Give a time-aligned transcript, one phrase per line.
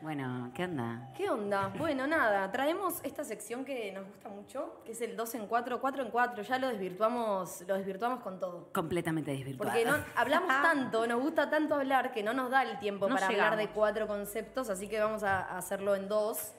[0.00, 1.10] Bueno, ¿qué onda?
[1.14, 1.70] ¿Qué onda?
[1.76, 5.78] Bueno, nada, traemos esta sección que nos gusta mucho, que es el 2 en 4,
[5.78, 6.42] 4 en 4.
[6.42, 8.70] Ya lo desvirtuamos, lo desvirtuamos con todo.
[8.72, 9.70] Completamente desvirtuado.
[9.70, 13.14] Porque no, hablamos tanto, nos gusta tanto hablar que no nos da el tiempo No
[13.14, 13.58] para hablar llegamos.
[13.68, 16.54] de cuatro conceptos, así que vamos a, a hacerlo en dos.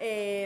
[0.00, 0.44] Eh,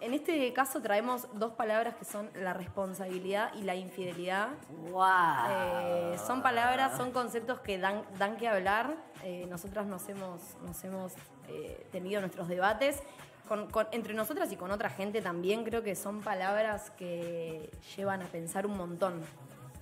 [0.00, 4.48] en este caso traemos dos palabras que son la responsabilidad y la infidelidad.
[4.90, 5.04] ¡Wow!
[5.50, 8.96] Eh, son palabras, son conceptos que dan, dan que hablar.
[9.24, 11.12] Eh, nosotras nos hemos, nos hemos
[11.48, 13.02] eh, tenido nuestros debates.
[13.46, 18.22] Con- con- entre nosotras y con otra gente también creo que son palabras que llevan
[18.22, 19.22] a pensar un montón.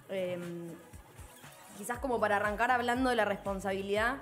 [0.08, 0.38] Eh,
[1.76, 4.18] quizás como para arrancar hablando de la responsabilidad,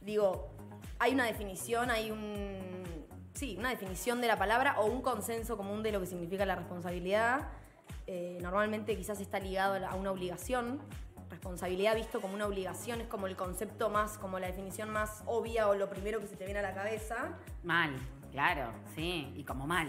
[0.00, 0.48] digo,
[0.98, 2.71] hay una definición, hay un.
[3.34, 6.54] Sí, una definición de la palabra o un consenso común de lo que significa la
[6.54, 7.48] responsabilidad.
[8.06, 10.80] Eh, normalmente quizás está ligado a una obligación.
[11.30, 15.68] Responsabilidad visto como una obligación es como el concepto más, como la definición más obvia
[15.68, 17.38] o lo primero que se te viene a la cabeza.
[17.62, 17.96] Mal,
[18.30, 19.88] claro, sí, y como mal.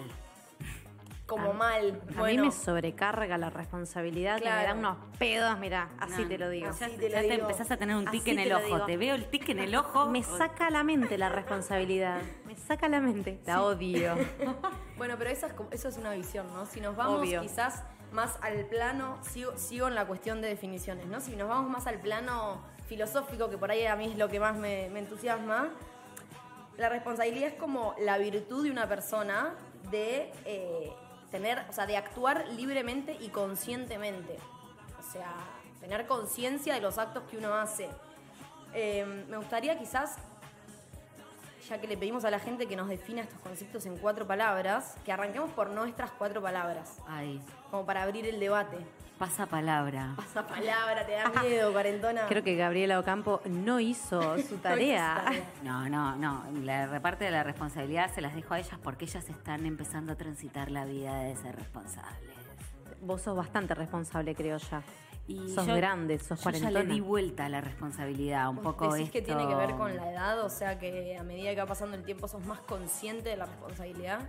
[1.25, 2.01] Como mal.
[2.17, 4.67] A mí me sobrecarga la responsabilidad que me Claro.
[4.67, 6.69] da unos pedos, mira, así No, te lo digo.
[6.77, 7.41] Ya, te ya lo te digo.
[7.49, 8.65] empezás a tener un tic Así en el ojo.
[8.65, 8.85] digo.
[8.85, 10.09] Te veo el tic en el ojo.
[10.09, 12.21] Me saca la mente la responsabilidad.
[12.45, 13.39] Me saca la mente.
[13.45, 14.15] La odio.
[14.97, 16.65] Bueno, pero esa es, como- eso es una visión, ¿no?
[16.65, 17.41] Si nos vamos Obvio.
[17.41, 21.19] quizás más al plano, sigo, sigo en la cuestión de definiciones, ¿no?
[21.19, 24.39] Si nos vamos más al plano filosófico, que por ahí a mí es lo que
[24.39, 25.69] más me, me entusiasma,
[26.77, 29.55] la responsabilidad es como la virtud de una persona
[29.89, 30.91] de eh,
[31.33, 34.37] tener, o sea, de actuar libremente y conscientemente.
[34.99, 35.33] O sea,
[35.81, 37.89] tener conciencia de los actos que uno hace.
[38.75, 40.17] Eh, me gustaría quizás
[41.67, 44.95] ya que le pedimos a la gente que nos defina estos conceptos en cuatro palabras,
[45.03, 48.77] que arranquemos por nuestras cuatro palabras, Ay, como para abrir el debate.
[49.17, 50.13] Pasa palabra.
[50.15, 52.25] Pasa palabra, te da miedo, cuarentona.
[52.29, 55.23] Creo que Gabriela Ocampo no hizo su tarea.
[55.63, 56.43] No, no, no.
[56.63, 60.15] La reparte de la responsabilidad se las dejo a ellas porque ellas están empezando a
[60.15, 62.19] transitar la vida de ser responsables.
[63.01, 64.81] Vos sos bastante responsable, creo ya.
[65.25, 66.79] Y sos yo- grande, sos yo ya cuarentona.
[66.83, 69.95] le di vuelta a la responsabilidad, un ¿Vos poco decís que tiene que ver con
[69.95, 70.41] la edad?
[70.43, 73.45] O sea, que a medida que va pasando el tiempo sos más consciente de la
[73.45, 74.19] responsabilidad.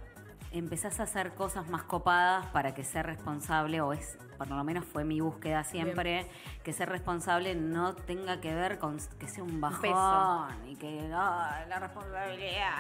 [0.59, 4.85] Empezás a hacer cosas más copadas para que ser responsable, o es, por lo menos
[4.85, 6.29] fue mi búsqueda siempre,
[6.63, 10.49] que ser responsable no tenga que ver con que sea un bajón peso.
[10.67, 12.73] y que "Ay, la responsabilidad.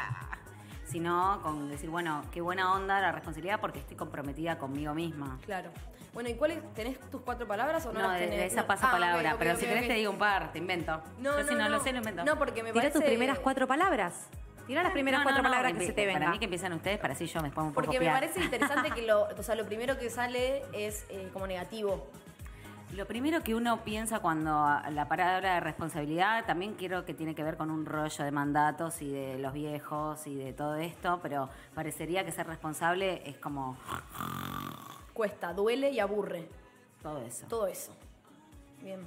[0.86, 5.38] Sino con decir, bueno, qué buena onda la responsabilidad porque estoy comprometida conmigo misma.
[5.44, 5.70] Claro.
[6.12, 6.62] Bueno, ¿y cuáles?
[6.74, 8.36] ¿Tenés tus cuatro palabras o no, No, las tenés?
[8.38, 11.02] de esa pasa Ah, palabra, pero si querés te digo un par, te invento.
[11.18, 11.76] No, Yo si no, no, no.
[11.78, 12.24] lo sé, lo invento.
[12.24, 12.98] No, porque me Tira parece...
[13.00, 14.28] tus primeras cuatro palabras.
[14.66, 16.30] Tira las primeras No, cuatro no, palabras que que se te Para vengan.
[16.32, 18.90] mí que empiezan ustedes, para así yo me puedo un poco Porque me parece interesante
[18.92, 22.06] que lo, o sea, lo primero que sale es eh, como negativo.
[22.94, 27.34] Lo primero que uno piensa cuando a- la palabra de responsabilidad también quiero que tiene
[27.34, 31.18] que ver con un rollo de mandatos y de los viejos y de todo esto,
[31.22, 33.76] pero parecería que ser responsable es como
[35.12, 36.48] Cuesta, duele y aburre.
[37.02, 37.46] todo eso.
[37.48, 37.92] Todo eso.
[38.82, 39.00] Bien.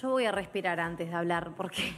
[0.00, 1.94] Yo voy a respirar antes de hablar, porque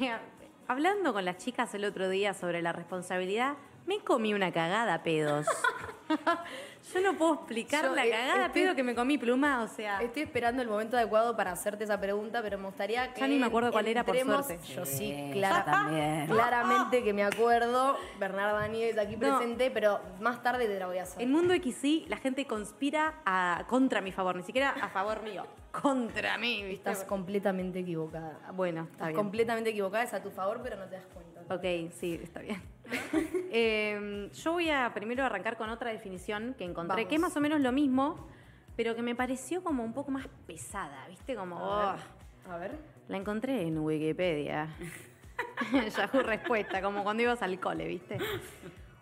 [0.68, 3.54] hablando con las chicas el otro día sobre la responsabilidad,
[3.86, 5.46] me comí una cagada pedos.
[6.94, 9.68] Yo no puedo explicar Yo, la eh, cagada estoy- pedo que me comí pluma, o
[9.68, 10.00] sea.
[10.02, 13.20] Estoy esperando el momento adecuado para hacerte esa pregunta, pero me gustaría que.
[13.20, 14.58] Ya ni me acuerdo cuál era, por suerte.
[14.74, 16.26] Yo sí, Sí, clara- yo también.
[16.28, 17.96] claramente que me acuerdo.
[18.20, 19.36] Bernarda Nieves aquí No.
[19.38, 21.20] presente, pero más tarde te la voy a hacer.
[21.22, 25.44] En Mundo XY la gente conspira a, contra mi favor, ni siquiera a favor mío.
[25.76, 26.90] Contra mí, ¿viste?
[26.90, 28.38] Estás completamente equivocada.
[28.54, 29.16] Bueno, está Estás bien.
[29.16, 31.54] completamente equivocada, es a tu favor, pero no te das cuenta.
[31.54, 32.62] Ok, sí, está bien.
[33.58, 37.08] Eh, yo voy a primero arrancar con otra definición que encontré, Vamos.
[37.08, 38.26] que es más o menos lo mismo,
[38.76, 41.34] pero que me pareció como un poco más pesada, ¿viste?
[41.34, 42.52] Como, A oh, ver.
[42.52, 42.78] A ver.
[43.08, 44.68] la encontré en Wikipedia.
[45.96, 48.18] Yahoo Respuesta, como cuando ibas al cole, ¿viste?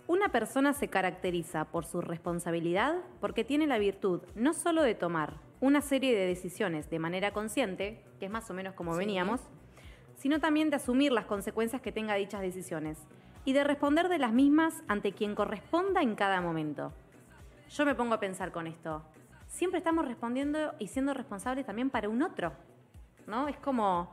[0.06, 5.34] Una persona se caracteriza por su responsabilidad porque tiene la virtud no solo de tomar
[5.60, 8.98] una serie de decisiones de manera consciente, que es más o menos como Sí.
[8.98, 9.40] veníamos,
[10.16, 12.98] sino también de asumir las consecuencias que tenga dichas decisiones
[13.44, 16.92] y de responder de las mismas ante quien corresponda en cada momento.
[17.70, 19.02] Yo me pongo a pensar con esto.
[19.48, 22.52] Siempre estamos respondiendo y siendo responsables también para un otro,
[23.26, 23.48] ¿no?
[23.48, 24.10] Es como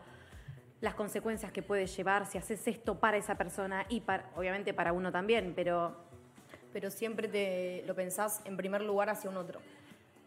[0.81, 4.93] las consecuencias que puede llevar si haces esto para esa persona y para, obviamente para
[4.93, 5.95] uno también, pero
[6.73, 9.59] Pero siempre te lo pensás en primer lugar hacia un otro.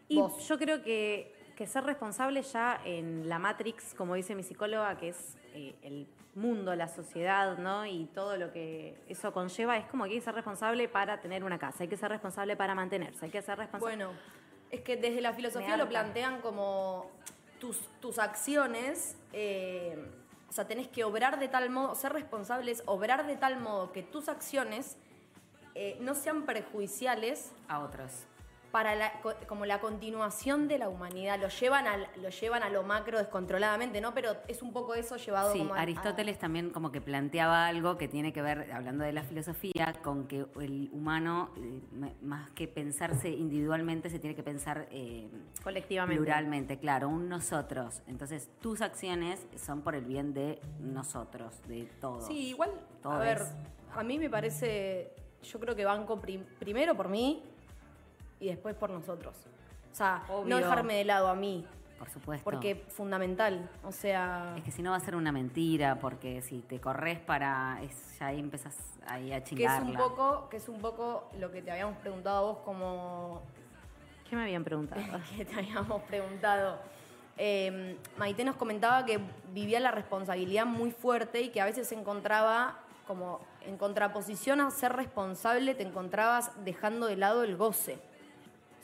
[0.07, 0.47] y Vos.
[0.47, 5.09] yo creo que, que ser responsable ya en la Matrix, como dice mi psicóloga, que
[5.09, 7.85] es eh, el mundo, la sociedad, ¿no?
[7.85, 11.43] Y todo lo que eso conlleva, es como que hay que ser responsable para tener
[11.45, 13.95] una casa, hay que ser responsable para mantenerse, hay que ser responsable.
[13.95, 14.19] Bueno,
[14.69, 17.09] es que desde la filosofía lo plantean como
[17.59, 19.97] tus, tus acciones eh,
[20.49, 24.03] O sea, tenés que obrar de tal modo, ser responsables, obrar de tal modo que
[24.03, 24.97] tus acciones
[25.73, 28.11] eh, no sean perjudiciales A otros.
[28.75, 31.39] Para la, co- como la continuación de la humanidad.
[31.39, 34.13] Lo llevan, al, lo llevan a lo macro descontroladamente, ¿no?
[34.13, 37.67] Pero es un poco eso llevado Sí, como a- a- Aristóteles también como que planteaba
[37.67, 42.49] algo que tiene que ver, hablando de la filosofía, con que el humano, eh, más
[42.49, 45.29] que pensarse individualmente, se tiene que pensar eh,
[45.63, 46.17] Colectivamente.
[46.21, 48.01] pluralmente, claro, un nosotros.
[48.07, 52.27] Entonces, tus acciones son por el bien de nosotros, de todos.
[52.27, 52.71] Sí, igual,
[53.05, 53.41] a ver,
[53.95, 55.13] a mí me parece,
[55.43, 57.41] yo creo que banco prim- primero por mí
[58.45, 59.35] y después por nosotros.
[59.91, 61.65] O sea, no dejarme de lado a mí,
[61.97, 62.43] Por supuesto.
[62.43, 63.69] porque fundamental.
[63.83, 67.19] O sea, Es que si no va a ser una mentira, porque si te corres
[67.19, 67.79] para...
[67.81, 68.75] Es, ya ahí empezás
[69.07, 69.89] ahí a que es chingarla.
[69.89, 73.41] un poco, que es un poco lo que te habíamos preguntado a vos como
[74.29, 75.01] ¿Qué me habían preguntado?
[75.37, 76.77] que te habíamos preguntado.
[77.37, 79.19] Eh, Maite nos comentaba que
[79.53, 84.71] vivía la responsabilidad muy fuerte y que a veces se encontraba como en contraposición a
[84.71, 87.99] ser responsable, te encontrabas dejando de lado el goce,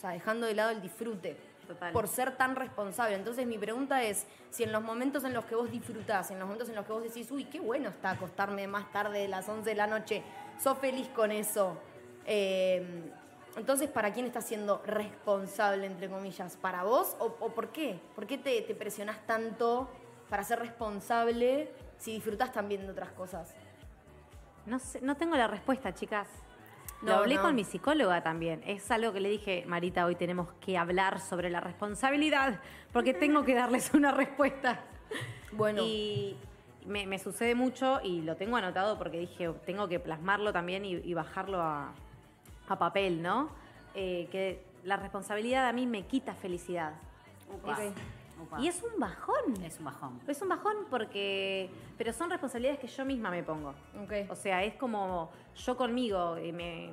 [0.01, 1.37] o sea, dejando de lado el disfrute.
[1.67, 1.93] Total.
[1.93, 3.15] Por ser tan responsable.
[3.15, 6.47] Entonces, mi pregunta es: si en los momentos en los que vos disfrutás, en los
[6.47, 9.47] momentos en los que vos decís, uy, qué bueno está acostarme más tarde de las
[9.47, 10.23] 11 de la noche,
[10.59, 11.77] sos feliz con eso.
[12.25, 13.11] Eh,
[13.57, 16.57] entonces, ¿para quién estás siendo responsable, entre comillas?
[16.57, 17.99] ¿Para vos o, o por qué?
[18.15, 19.87] ¿Por qué te, te presionás tanto
[20.31, 23.53] para ser responsable si disfrutás también de otras cosas?
[24.65, 26.27] No, sé, no tengo la respuesta, chicas.
[27.01, 27.41] Lo No, hablé no.
[27.41, 28.61] con mi psicóloga también.
[28.65, 32.59] Es algo que le dije, Marita, hoy tenemos que hablar sobre la responsabilidad,
[32.93, 34.79] porque tengo que darles una respuesta.
[35.53, 36.37] Bueno, Y
[36.85, 40.93] me, me sucede mucho y lo tengo anotado porque dije, tengo que plasmarlo también y,
[40.95, 41.91] y bajarlo a,
[42.67, 43.49] a papel, ¿no?
[43.95, 46.93] Eh, que la responsabilidad a mí me quita felicidad.
[47.53, 47.77] Upa,
[48.59, 49.63] Y es un bajón.
[49.63, 50.19] Es un bajón.
[50.27, 51.69] Es un bajón porque...
[51.97, 53.73] Pero son responsabilidades que yo misma me pongo.
[54.03, 54.29] ok.
[54.29, 56.91] O sea, es como yo conmigo, y me,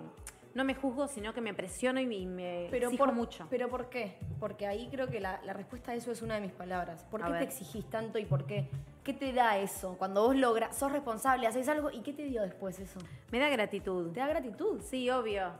[0.54, 3.46] no me juzgo, sino que me presiono y me, Pero exijo por, mucho.
[3.48, 4.18] ¿Pero por qué?
[4.40, 7.04] Porque ahí creo que la, la respuesta a eso es una de mis palabras.
[7.04, 8.68] ¿Por A qué te exigís tanto y por qué?
[9.04, 9.96] ¿Qué te da eso?
[9.98, 12.98] Cuando vos logras, sos responsable, haces algo, ¿y qué te dio después eso?
[13.30, 14.12] Me da gratitud.
[14.12, 14.80] ¿Te da gratitud?
[14.82, 15.52] Sí, obvio.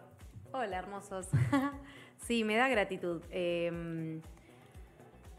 [0.53, 1.29] Hola, hermosos.
[2.17, 3.23] sí, me da gratitud.
[3.31, 4.21] Eh,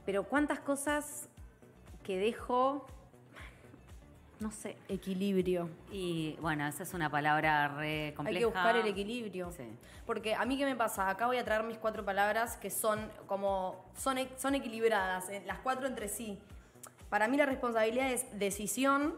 [0.09, 1.29] pero cuántas cosas
[2.01, 2.83] que dejo,
[4.39, 4.75] no sé.
[4.87, 5.69] Equilibrio.
[5.91, 8.37] Y bueno, esa es una palabra re compleja.
[8.37, 9.51] Hay que buscar el equilibrio.
[9.51, 9.69] Sí.
[10.07, 11.11] Porque a mí, ¿qué me pasa?
[11.11, 13.85] Acá voy a traer mis cuatro palabras que son como.
[13.95, 16.39] son, e- son equilibradas, eh, las cuatro entre sí.
[17.11, 19.13] Para mí, la responsabilidad es decisión,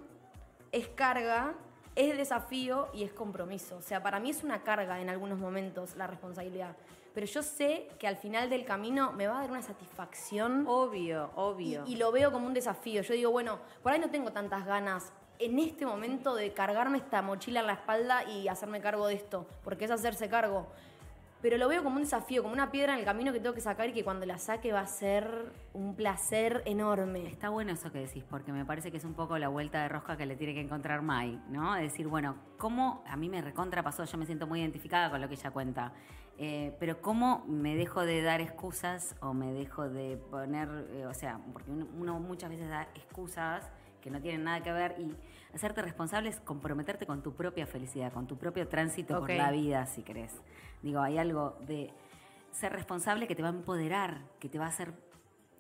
[0.74, 1.54] es carga,
[1.96, 3.78] es desafío y es compromiso.
[3.78, 6.76] O sea, para mí es una carga en algunos momentos la responsabilidad.
[7.14, 10.66] Pero yo sé que al final del camino me va a dar una satisfacción.
[10.68, 11.84] Obvio, Y, obvio.
[11.86, 13.02] y lo veo como un desafío.
[13.02, 17.22] Yo digo, bueno, por ahí no tengo tantas ganas en este momento de cargarme esta
[17.22, 20.68] mochila en la espalda y hacerme cargo de esto, porque es hacerse cargo.
[21.42, 23.62] Pero lo veo como un desafío, como una piedra en el camino que tengo que
[23.62, 27.26] sacar y que cuando la saque va a ser un placer enorme.
[27.26, 29.90] Está bueno eso que decís, porque me parece que es un poco la vuelta de
[29.90, 31.76] rosca que le tiene que encontrar Mai, ¿no?
[31.76, 34.04] Es decir, bueno, ¿cómo a mí me recontra pasó?
[34.06, 35.92] Yo me siento muy identificada con lo que ella cuenta.
[36.44, 41.14] Eh, pero ¿cómo me dejo de dar excusas o me dejo de poner, eh, o
[41.14, 43.70] sea, porque uno, uno muchas veces da excusas
[44.02, 45.16] que no tienen nada que ver y
[45.54, 49.38] hacerte responsable es comprometerte con tu propia felicidad, con tu propio tránsito por Ok.
[49.38, 50.34] la vida, si querés.
[50.82, 51.94] Digo, hay algo de
[52.52, 54.94] ser responsable que te va a empoderar, que te va a hacer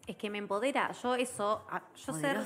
[0.08, 0.92] Es que me empodera.
[0.94, 1.64] Yo eso,
[1.96, 2.40] yo ser...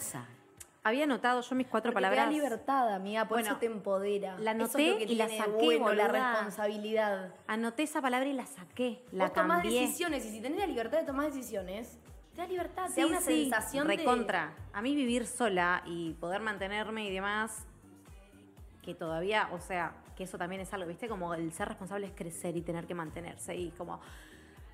[0.88, 2.26] Había anotado yo mis cuatro Porque te palabras.
[2.28, 4.38] da libertad, amiga, por Bueno, eso te empodera.
[4.38, 7.34] la es anoté que y la de saqué, bueno, la responsabilidad.
[7.48, 9.04] Anoté esa palabra y la saqué.
[9.12, 9.82] La Vos tomás cambié.
[9.82, 11.98] decisiones y si tenés la libertad de tomar decisiones,
[12.36, 13.98] te da libertad, te Sí, da una sí, sensación de...
[13.98, 14.54] recontra.
[14.74, 17.66] A mí vivir sola y poder mantenerme y demás,
[18.84, 21.08] que todavía, o sea, que eso también es algo, ¿viste?
[21.10, 24.00] Como el ser responsable es crecer y tener que mantenerse y como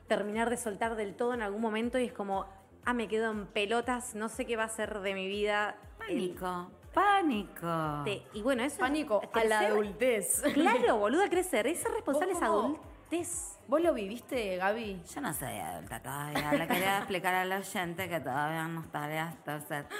[0.10, 2.48] terminar de soltar del todo en algún momento y es como,
[2.84, 5.78] ah, me quedo en pelotas, no sé qué va a ser de mi vida.
[6.10, 8.02] El- Pánico, pánico.
[8.06, 10.42] te- y bueno, eso es Pánico a la adultez.
[10.54, 11.68] Claro, boluda, crecer.
[11.68, 13.58] Ese responsable es adultez.
[13.68, 15.02] ¿Vos lo viviste, Gaby?
[15.14, 16.52] Yo no soy adulta todavía.
[16.54, 19.38] Le quería explicar a la oyente que todavía no estaría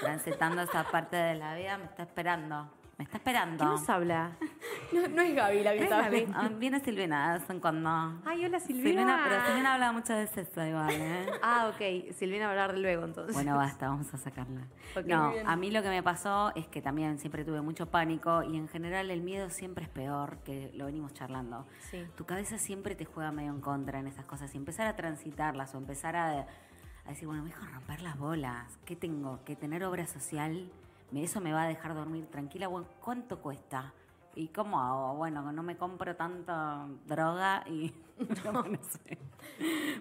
[0.00, 1.78] transitando esa parte de la vida.
[1.78, 2.68] Me está esperando.
[3.02, 3.56] Me está esperando.
[3.58, 4.30] ¿Quién nos habla?
[4.92, 6.32] No, no es Gaby la que está hablando.
[6.38, 8.20] Ah, Viene Silvina en cuando.
[8.24, 11.26] Ay, hola Silvina, pero Silvina habla mucho de sexo igual, ¿eh?
[11.42, 12.12] Ah, ok.
[12.14, 13.34] Silvina va a hablar luego entonces.
[13.34, 14.60] Bueno, basta, vamos a sacarla.
[15.06, 18.56] No, a mí lo que me pasó es que también siempre tuve mucho pánico y
[18.56, 21.66] en general el miedo siempre es peor, que lo venimos charlando.
[21.90, 22.06] Sí.
[22.14, 25.74] Tu cabeza siempre te juega medio en contra en esas cosas y empezar a transitarlas
[25.74, 26.46] o empezar a,
[27.06, 28.78] a decir, bueno, me dejo romper las bolas.
[28.84, 29.40] ¿Qué tengo?
[29.44, 30.70] ¿Que tener obra social?
[31.14, 32.68] Eso me va a dejar dormir tranquila.
[32.68, 33.92] Bueno, ¿cuánto cuesta?
[34.34, 35.14] ¿Y cómo hago?
[35.16, 37.92] Bueno, no me compro tanta droga y
[38.44, 39.18] no, no sé.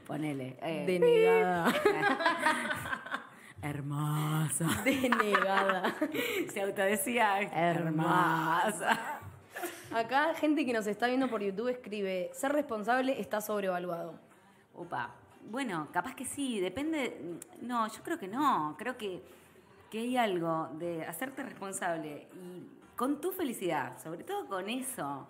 [0.07, 0.57] Ponele.
[0.61, 1.73] eh, Denegada.
[3.61, 4.67] hermosa.
[4.85, 5.95] Denegada.
[6.53, 9.19] Se autodecía hermosa.
[9.93, 14.15] Acá, gente que nos está viendo por YouTube escribe: ser responsable está sobrevaluado.
[14.73, 15.11] Upa.
[15.49, 17.39] Bueno, capaz que sí, depende.
[17.61, 18.75] No, yo creo que no.
[18.77, 19.21] Creo que,
[19.91, 25.27] que hay algo de hacerte responsable y con tu felicidad, sobre todo con eso.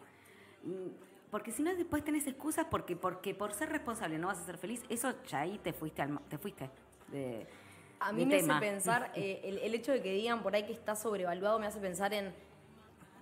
[0.64, 0.88] Mm,
[1.32, 4.58] Porque si no, después tenés excusas porque, porque por ser responsable no vas a ser
[4.58, 4.84] feliz.
[4.90, 6.02] Eso ya ahí te fuiste.
[6.02, 6.70] al te fuiste
[7.08, 7.48] de,
[8.02, 8.58] A mí de me tema.
[8.58, 11.68] hace pensar, eh, el, el hecho de que digan por ahí que está sobrevaluado me
[11.68, 12.34] hace pensar en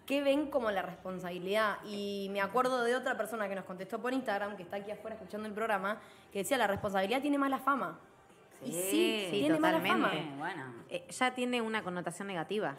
[0.08, 1.78] qué ven como la responsabilidad.
[1.86, 5.16] Y me acuerdo de otra persona que nos contestó por Instagram, que está aquí afuera
[5.16, 6.02] escuchando el programa,
[6.34, 8.00] que decía la responsabilidad tiene mala fama.
[8.66, 10.10] Y sí, Sí, tiene mala fama.
[10.10, 10.38] totalmente.
[10.38, 10.64] Bueno.
[10.90, 12.76] Eh, ya tiene una connotación negativa,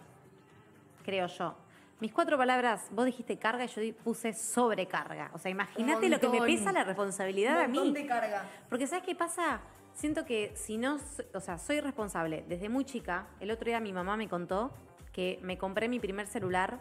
[1.05, 1.55] creo yo.
[2.01, 5.31] Mis cuatro palabras, vos dijiste carga y yo puse sobrecarga.
[5.35, 7.79] O sea, imagínate lo que me pesa la responsabilidad a Un mí.
[7.79, 8.45] montón de carga.
[8.71, 9.61] Porque ¿sabes qué pasa?
[9.93, 10.99] Siento que si no,
[11.35, 13.27] o sea, soy responsable desde muy chica.
[13.39, 14.73] El otro día mi mamá me contó
[15.13, 16.79] que me compré mi primer celular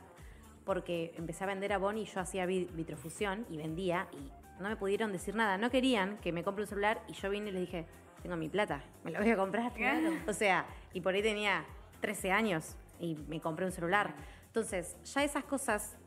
[0.63, 4.69] porque empecé a vender a Bonnie y yo hacía vi- vitrofusión y vendía y no
[4.69, 5.57] me pudieron decir nada.
[5.57, 7.87] No querían que me compre un celular y yo vine y les dije,
[8.21, 9.73] tengo mi plata, me lo voy a comprar.
[9.79, 10.11] Claro.
[10.27, 11.65] O sea, y por ahí tenía
[12.01, 14.13] 13 años y me compré un celular.
[14.47, 15.97] Entonces, ya esas cosas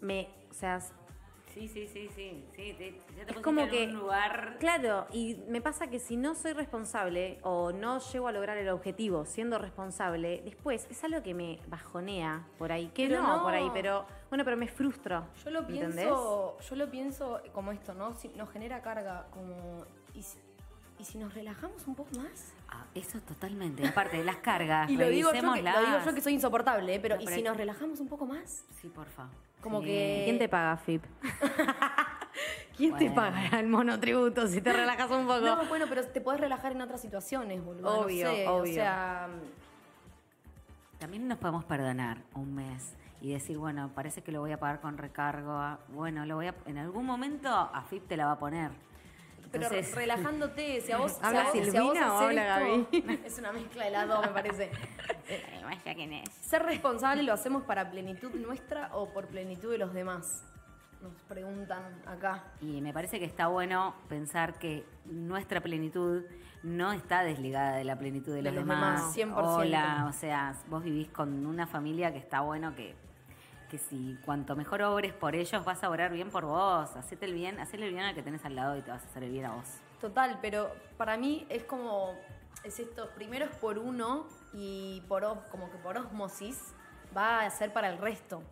[0.00, 0.80] me, o sea,
[1.54, 2.44] Sí, sí, sí, sí.
[2.54, 3.86] sí te, ya te es como en que.
[3.86, 4.56] un lugar.
[4.60, 8.68] Claro, y me pasa que si no soy responsable o no llego a lograr el
[8.68, 12.88] objetivo siendo responsable, después es algo que me bajonea por ahí.
[12.94, 13.42] Que no, no.
[13.42, 14.06] por ahí, pero.
[14.28, 15.26] Bueno, pero me frustro.
[15.44, 16.06] Yo lo ¿entendés?
[16.06, 18.14] pienso, yo lo pienso como esto, ¿no?
[18.14, 20.38] Si nos genera carga, como y si,
[21.00, 22.52] y si nos relajamos un poco más.
[22.68, 23.86] Ah, eso totalmente.
[23.86, 26.94] Aparte de las cargas, Y lo digo, yo que, lo digo yo que soy insoportable,
[26.94, 27.00] ¿eh?
[27.00, 28.64] pero No, ¿y pero si nos relajamos un poco más?
[28.80, 29.26] Sí, porfa.
[29.62, 29.86] Como Sí.
[29.86, 31.02] que- ¿Quién te paga, FIP?
[32.76, 35.40] ¿Quién te pagará el monotributo si te relajas un poco?
[35.44, 38.00] No, bueno, pero te podés relajar en otras situaciones, boludo.
[38.00, 38.72] Obvio, no sé, obvio.
[38.72, 39.28] O sea,
[40.98, 44.80] También nos podemos perdonar un mes y decir, bueno, parece que lo voy a pagar
[44.80, 45.52] con recargo.
[45.52, 48.70] ah, Bueno, lo voy a, en algún momento AFIP te la va a poner.
[49.52, 52.96] Pero relajándote, si a vos, ¿Habla vos- si a vos Silvina o hacer habla esto-
[53.26, 54.70] Es una mezcla de las dos, me parece.
[55.94, 56.28] quién es.
[56.34, 60.44] ¿Ser responsable lo hacemos para plenitud nuestra o por plenitud de los demás?
[61.02, 62.44] Nos preguntan acá.
[62.60, 66.24] Y me parece que está bueno pensar que nuestra plenitud
[66.62, 69.14] no está desligada de la plenitud de De los, los demás.
[69.16, 69.56] demás, 100%.
[69.56, 72.94] Hola, o sea, vos vivís con una familia que está bueno que,
[73.70, 76.94] que si cuanto mejor obres por ellos, vas a obrar bien por vos.
[76.96, 79.06] Hacete el bien, hacele el bien al que tenés al lado y te vas a
[79.06, 79.66] hacer el bien a vos.
[80.00, 82.14] Total, pero para mí es como,
[82.64, 86.74] es esto, primero es por uno y por como que por osmosis
[87.16, 88.42] va a ser para el resto.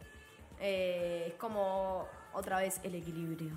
[0.61, 3.55] Eh, es como otra vez el equilibrio.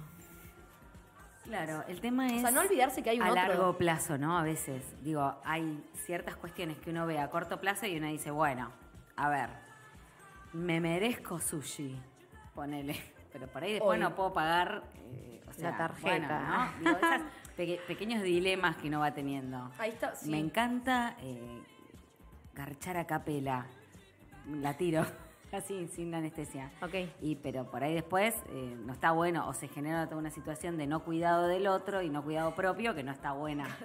[1.43, 2.41] Claro, el tema es.
[2.41, 3.41] sea, no olvidarse que hay un A otro.
[3.47, 4.37] largo plazo, ¿no?
[4.37, 4.83] A veces.
[5.03, 8.71] Digo, hay ciertas cuestiones que uno ve a corto plazo y uno dice, bueno,
[9.15, 9.49] a ver,
[10.53, 11.97] me merezco sushi.
[12.55, 12.95] Ponele.
[13.31, 13.99] Pero por ahí después Hoy.
[13.99, 14.83] no puedo pagar.
[15.13, 16.71] eh, o sea, La tarjeta.
[16.81, 16.99] bueno, ¿no?
[16.99, 19.71] Digo, peque- pequeños dilemas que uno va teniendo.
[19.79, 20.29] Ahí está, sí.
[20.29, 21.61] Me encanta eh,
[22.53, 23.67] garchar a capela.
[24.47, 25.05] La tiro.
[25.51, 26.71] Así, sin anestesia.
[26.81, 26.93] Ok.
[27.21, 30.77] Y pero por ahí después eh, no está bueno o se genera toda una situación
[30.77, 33.67] de no cuidado del otro y no cuidado propio que no está buena.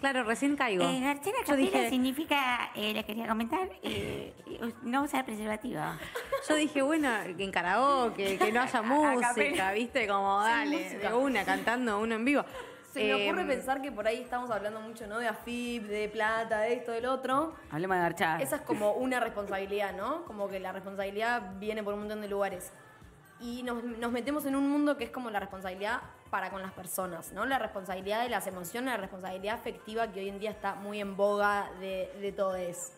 [0.00, 0.84] Claro, recién caigo.
[0.84, 3.70] Eh, garchar a Yo capela dije- significa, eh, le quería comentar,
[4.82, 5.80] no usar preservativo.
[6.48, 10.06] Yo dije, bueno, que en karaoke, que no haya música, ¿viste?
[10.06, 11.08] Como dale, música.
[11.10, 12.44] de una, cantando uno en vivo.
[12.92, 15.18] Se me ocurre Em, pensar que por ahí estamos hablando mucho, ¿no?
[15.18, 17.54] De AFIP, de plata, de esto, del otro.
[17.70, 18.40] Hablemos de garchar.
[18.40, 20.24] Esa es como una responsabilidad, ¿no?
[20.24, 22.72] Como que la responsabilidad viene por un montón de lugares.
[23.38, 26.72] Y nos, nos metemos en un mundo que es como la responsabilidad para con las
[26.72, 27.44] personas, ¿no?
[27.44, 31.16] La responsabilidad de las emociones, la responsabilidad afectiva que hoy en día está muy en
[31.16, 32.92] boga de, de todo eso.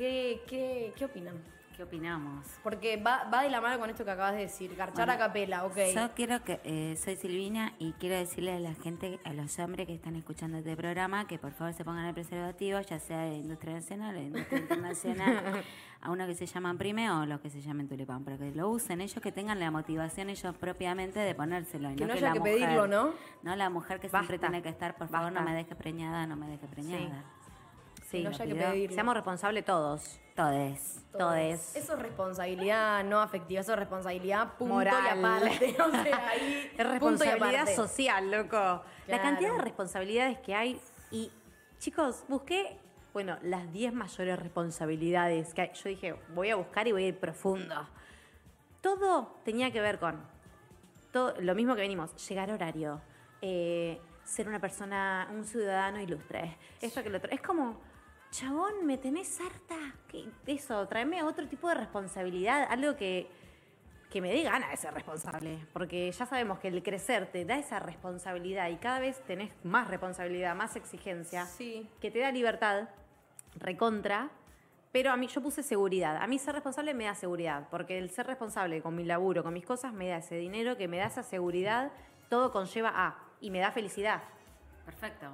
[0.00, 1.34] ¿Qué, qué, ¿Qué opinan?
[1.76, 2.46] ¿Qué opinamos?
[2.62, 5.18] Porque va, va de la mano con esto que acabas de decir, garchar Bueno, a
[5.26, 5.76] capela, ok.
[5.94, 9.86] Yo quiero que, eh, soy Silvina y quiero decirle a la gente, a los hombres
[9.86, 13.34] que están escuchando este programa, que por favor se pongan el preservativo, ya sea de
[13.36, 15.64] industria nacional o de industria internacional,
[16.00, 18.70] a uno que se llaman Prime o los que se llamen Tulipán, pero que lo
[18.70, 21.90] usen ellos, que tengan la motivación ellos propiamente de ponérselo.
[21.90, 23.12] Y Que no que haya la que mujer- pedirlo, ¿no?
[23.42, 25.40] No la mujer que siempre tiene que estar, por favor, Basta.
[25.40, 26.98] no me deje preñada, no me deje preñada.
[26.98, 27.10] Sí,
[28.18, 28.94] no haya que pedirlo.
[28.94, 30.20] Seamos responsables todos.
[30.34, 31.04] Todes.
[31.16, 31.76] Todes.
[31.76, 35.04] Eso es responsabilidad no afectiva, eso es responsabilidad punto Moral.
[35.04, 35.76] y aparte.
[35.82, 38.82] O sea, ahí, Es responsabilidad social, loco.
[39.06, 40.80] La cantidad de responsabilidades que hay.
[41.10, 41.30] Y,
[41.78, 42.78] chicos, busqué
[43.12, 45.70] Bueno, las 10 mayores responsabilidades que hay.
[45.74, 47.88] Yo dije, voy a buscar y voy a ir profundo.
[48.80, 50.22] Todo tenía que ver con
[51.10, 53.00] todo, lo mismo que venimos, llegar a horario,
[53.42, 57.30] eh, ser una persona, un ciudadano ilustre, esto que lo otro.
[57.30, 57.80] Es como,
[58.30, 59.76] chabón, me tenés harta.
[60.08, 63.28] ¿Qué- Eso, tráeme otro tipo de responsabilidad, algo que,
[64.10, 65.66] que me dé gana de ser responsable.
[65.72, 69.88] Porque ya sabemos que el crecer te da esa responsabilidad y cada vez tenés más
[69.88, 71.88] responsabilidad, más exigencia, Sí.
[72.00, 72.88] que te da libertad,
[73.56, 74.30] recontra.
[74.92, 76.16] Pero a mí yo puse seguridad.
[76.20, 79.54] A mí ser responsable me da seguridad, porque el ser responsable con mi laburo, con
[79.54, 81.92] mis cosas, me da ese dinero que me da esa seguridad,
[82.28, 84.20] todo conlleva a y me da felicidad.
[84.84, 85.26] Perfecto.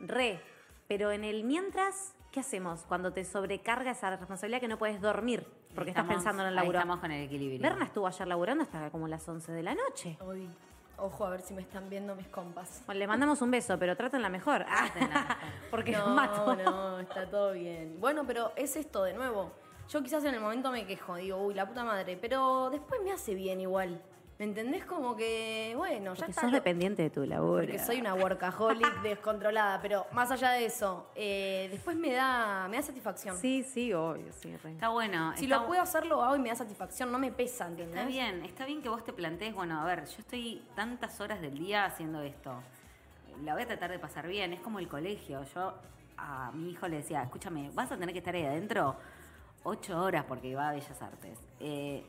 [0.00, 0.40] Re.
[0.88, 5.46] Pero en el mientras, ¿qué hacemos cuando te sobrecarga esa responsabilidad que no puedes dormir
[5.74, 6.78] porque estás pensando en el ahí laburo?
[6.78, 7.60] Estamos con el equilibrio.
[7.60, 10.16] Berna estuvo ayer laburando hasta como las 11 de la noche.
[10.20, 10.48] Hoy,
[10.96, 12.82] ojo a ver si me están viendo mis compas.
[12.86, 14.64] Bueno, les mandamos un beso, pero trátenla mejor.
[14.64, 15.36] Trátenla mejor.
[15.70, 16.56] porque no, mato.
[16.56, 18.00] no, está todo bien.
[18.00, 19.52] Bueno, pero es esto de nuevo.
[19.90, 23.12] Yo quizás en el momento me quejo, digo, uy, la puta madre, pero después me
[23.12, 24.00] hace bien igual.
[24.42, 24.84] ¿Me entendés?
[24.84, 26.40] Como que, bueno, ya Porque está.
[26.40, 27.60] sos lo- dependiente de tu laburo.
[27.64, 32.78] Porque soy una workaholic descontrolada, pero más allá de eso, eh, después me da, me
[32.78, 33.36] da satisfacción.
[33.36, 34.56] Sí, sí, obvio, sí.
[34.56, 34.72] re.
[34.72, 35.32] Está bueno.
[35.36, 37.94] Si está lo puedo hacer, lo hago y me da satisfacción, no me pesa, ¿entendés?
[37.94, 41.40] Está bien, está bien que vos te plantees, bueno, a ver, yo estoy tantas horas
[41.40, 42.52] del día haciendo esto.
[43.44, 45.44] La voy a tratar de pasar bien, es como el colegio.
[45.54, 45.72] Yo
[46.16, 48.96] a mi hijo le decía, escúchame, vas a tener que estar ahí adentro
[49.62, 51.38] ocho horas porque va a Bellas Artes.
[51.60, 52.04] Eh,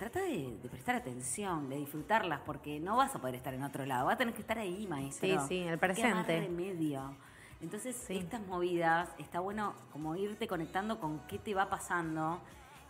[0.00, 3.84] trata de, de prestar atención, de disfrutarlas, porque no vas a poder estar en otro
[3.84, 5.28] lado, vas a tener que estar ahí, maestro.
[5.28, 6.40] Sí, sí, en el presente.
[6.40, 7.14] remedio.
[7.60, 12.40] Entonces, estas movidas, está bueno como irte conectando con qué te va pasando.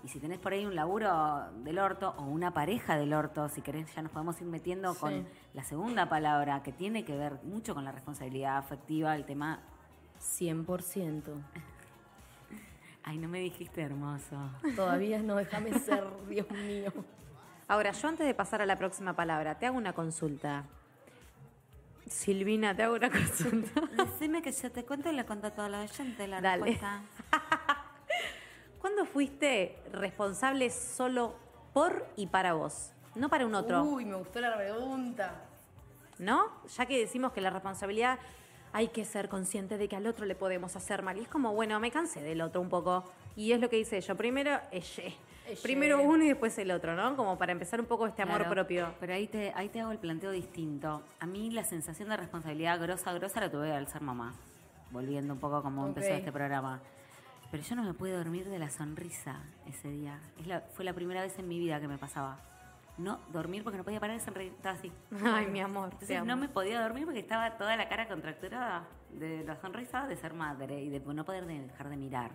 [0.04, 3.60] Y si tenés por ahí un laburo del orto o una pareja del orto, si
[3.60, 5.00] querés ya nos podemos ir metiendo Sí.
[5.00, 9.58] con la segunda palabra, que tiene que ver mucho con la responsabilidad afectiva, el tema...
[10.20, 11.22] 100%.
[13.02, 14.36] Ay, no me dijiste hermoso.
[14.76, 16.92] Todavía no, déjame ser, Dios mío.
[17.68, 20.64] Ahora, yo antes de pasar a la próxima palabra, te hago una consulta.
[22.06, 23.80] Silvina, te hago una consulta.
[24.04, 26.64] Decime que yo te cuento y le cuento a toda la gente la Dale.
[26.64, 27.02] respuesta.
[28.80, 31.36] ¿Cuándo fuiste responsable solo
[31.72, 32.92] por y para vos?
[33.14, 35.44] No para un otro, Uy, me gustó la pregunta.
[36.18, 36.50] ¿no?
[36.76, 38.18] Ya que decimos que la responsabilidad
[38.72, 41.16] hay que ser consciente de que al otro le podemos hacer mal.
[41.18, 43.04] Y es como, bueno, me cansé del otro un poco.
[43.36, 44.16] Y es lo que hice yo.
[44.16, 45.04] Primero, ella.
[45.48, 45.62] Ella.
[45.62, 47.16] Primero uno y después el otro, ¿no?
[47.16, 48.94] Como para empezar un poco este amor Claro, propio.
[49.00, 51.02] Pero ahí te, ahí te hago el planteo distinto.
[51.18, 54.34] A mí la sensación de responsabilidad grosa, grosa la tuve al ser mamá.
[54.92, 56.80] Volviendo un poco como empezó este programa.
[57.50, 60.20] Pero yo no me pude dormir de la sonrisa ese día.
[60.38, 62.38] Es la, fue la primera vez en mi vida que me pasaba.
[62.98, 64.52] No dormir porque no podía parar de sonreír.
[64.52, 64.92] Estaba así.
[65.24, 65.88] Ay, mi amor.
[65.90, 66.26] te Entonces amo.
[66.26, 70.34] no me podía dormir porque estaba toda la cara contracturada de la sonrisa de ser
[70.34, 72.30] madre y de no poder de- dejar de mirar.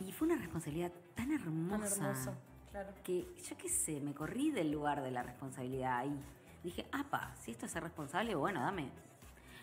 [0.00, 2.34] Y fue una responsabilidad tan Tan hermosa hermoso,
[2.70, 2.90] claro.
[3.02, 6.18] que yo qué sé, me corrí del lugar de la responsabilidad y
[6.62, 8.90] dije, apa, si esto es ser responsable, bueno, dame.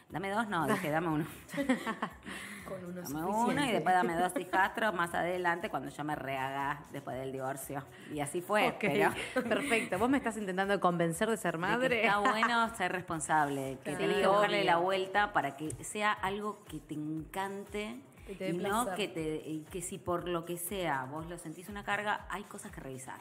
[0.09, 1.25] Dame dos, no, dije, dame uno.
[2.67, 6.81] Con uno Dame uno y después dame dos hijastros más adelante cuando yo me rehaga
[6.91, 7.83] después del divorcio.
[8.13, 9.11] Y así fue, Ok, pero
[9.49, 9.97] Perfecto.
[9.99, 12.01] ¿Vos me estás intentando convencer de ser de que madre?
[12.05, 13.97] está bueno ser responsable, que Claro.
[13.99, 14.63] tenés que obvio.
[14.63, 17.99] la vuelta para que sea algo que te encante
[18.37, 21.67] te y no que te y que si por lo que sea vos lo sentís
[21.67, 23.19] una carga, hay cosas que revisar.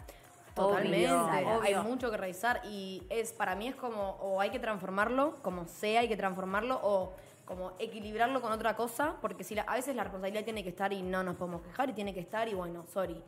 [0.55, 4.59] Totalmente, Obvio, hay mucho que revisar y es para mí es como o hay que
[4.59, 7.13] transformarlo, como sea hay que transformarlo o
[7.45, 10.93] como equilibrarlo con otra cosa, porque si la- a veces la responsabilidad tiene que estar
[10.93, 13.21] y no nos podemos quejar y tiene que estar y bueno, sorry.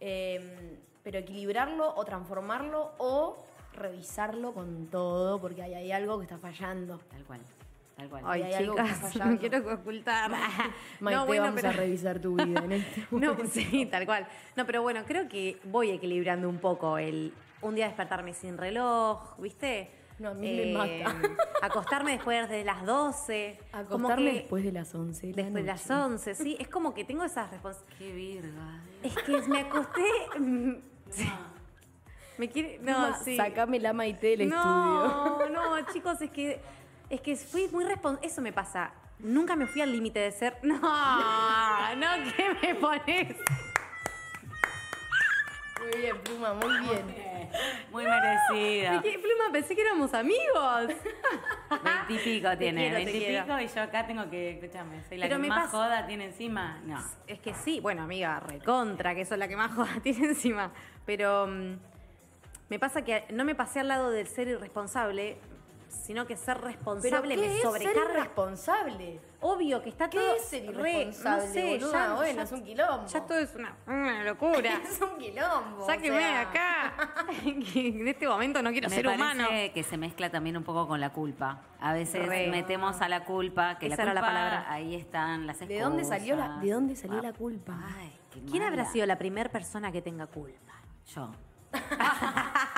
[0.00, 3.36] Eh, pero equilibrarlo o transformarlo o
[3.74, 6.98] revisarlo con todo, porque ahí hay algo que está fallando.
[7.10, 7.40] Tal cual.
[7.96, 8.22] Tal cual.
[8.26, 9.34] Ay, hay algo que chicas, está fallando.
[9.34, 10.30] no quiero ocultar.
[11.00, 11.68] Maite, no, bueno, vamos pero...
[11.68, 13.44] a revisar tu vida en este No, momento.
[13.52, 14.26] sí, tal cual.
[14.54, 17.32] No, pero bueno, creo que voy equilibrando un poco el
[17.62, 19.90] un día despertarme sin reloj, ¿viste?
[20.18, 21.16] No, a mí me mata.
[21.62, 23.58] Acostarme después de las 12.
[23.70, 23.78] como
[24.08, 26.02] Acostarme que después de las 11 de la después de las noche.
[26.14, 26.56] 11, sí.
[26.60, 27.98] Es como que tengo esas responsabilidades.
[27.98, 28.80] Qué virga.
[29.02, 30.04] Es que me acosté.
[30.38, 30.74] mm,
[31.10, 31.28] sí.
[32.38, 32.78] Me quiere.
[32.82, 33.36] No, Ma, sí.
[33.36, 34.62] Sacame la Maite del estudio.
[34.62, 36.60] No, no, chicos, es que
[37.10, 38.26] es que fui muy responsable.
[38.26, 38.92] Eso me pasa.
[39.18, 40.58] Nunca me fui al límite de ser.
[40.62, 43.36] No, no, ¿qué me pones?
[45.80, 47.50] Muy bien, Pluma, muy bien.
[47.92, 49.00] Muy merecida.
[49.02, 50.88] ¿Qué, Pluma, pensé que éramos amigos.
[52.08, 55.76] Veintipico tiene, veintipico y yo acá tengo que, escúchame, soy la Pero que más pasa-
[55.76, 56.80] joda tiene encima.
[56.84, 56.98] No.
[57.26, 60.72] Es que sí, bueno, amiga, recontra, que eso es la que más joda tiene encima.
[61.04, 61.76] Pero mm,
[62.68, 65.38] me pasa que no me pasé al lado del ser irresponsable.
[66.04, 69.20] Sino que ser ¿Pero responsable qué me es ser irresponsable?
[69.40, 70.36] Obvio que está ¿Qué todo.
[70.36, 71.92] es ser re- irresponsable, no sé, boluda?
[72.08, 73.06] ya- Bueno, ya- es un quilombo.
[73.06, 74.80] Ya todo es una, una locura.
[74.88, 75.82] Es un quilombo.
[75.82, 76.40] o Sáqueme de sea.
[76.40, 76.92] acá.
[77.72, 79.48] Que en este momento no quiero Me ser parece humano.
[79.74, 81.62] que se mezcla también un poco con la culpa.
[81.80, 82.48] A veces Re.
[82.48, 84.72] metemos a la culpa, que Esa la era la culpa, palabra.
[84.72, 85.68] ahí están las excusas.
[85.78, 87.78] ¿De dónde salió la, de dónde salió la culpa?
[87.98, 90.72] Ay, qué ¿Quién habrá sido la primera persona que tenga culpa?
[91.14, 91.30] Yo.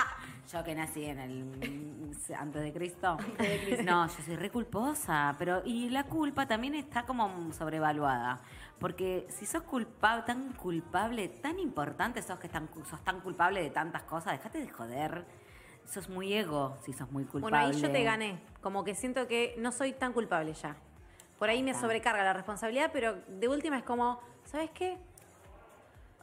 [0.50, 3.18] yo que nací en el antes de Cristo.
[3.84, 8.40] No, yo soy re culposa, pero y la culpa también está como sobrevaluada,
[8.78, 13.70] porque si sos culpable, tan culpable, tan importante sos que tan, sos tan culpable de
[13.70, 15.24] tantas cosas, déjate de joder.
[15.84, 17.56] Sos muy ego si sos muy culpable.
[17.56, 18.38] Bueno, ahí yo te gané.
[18.60, 20.76] Como que siento que no soy tan culpable ya.
[21.38, 24.98] Por ahí me sobrecarga la responsabilidad, pero de última es como, ¿sabes qué?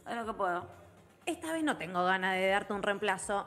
[0.08, 0.66] Es lo que puedo.
[1.24, 3.44] Esta vez no tengo ganas de darte un reemplazo.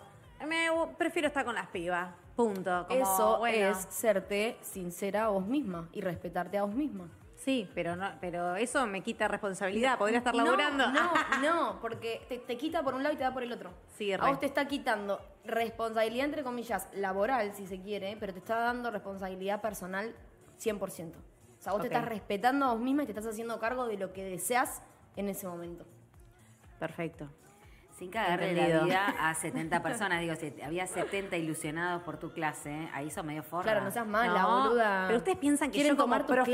[0.48, 2.14] Me prefiero estar con las pibas.
[2.36, 2.86] Punto.
[2.88, 7.10] Como, Eso bueno, es serte sincera a vos misma y respetarte a vos misma.
[7.36, 9.98] Sí, pero no, pero eso me quita responsabilidad.
[9.98, 10.92] Podría estar No, laburando.
[10.92, 13.72] No, no, porque te, te quita por un lado y te da por el otro.
[13.98, 14.28] Sí, a re.
[14.30, 18.92] vos te está quitando responsabilidad, entre comillas, laboral, si se quiere, pero te está dando
[18.92, 20.14] responsabilidad personal
[20.60, 21.14] 100%.
[21.16, 23.98] O sea, vos te estás respetando a vos misma y te estás haciendo cargo de
[23.98, 24.82] lo que deseas
[25.16, 25.86] en ese momento.
[26.80, 27.30] Perfecto.
[28.00, 28.86] Sin cagarle la Entendido.
[28.86, 30.22] vida a 70 personas.
[30.22, 33.64] Digo, si había 70 ilusionados por tu clase, ahí sos medio forra.
[33.64, 35.04] Claro, no seas mala, No, boluda.
[35.08, 36.46] Pero ustedes piensan que Quieren yo como profesora,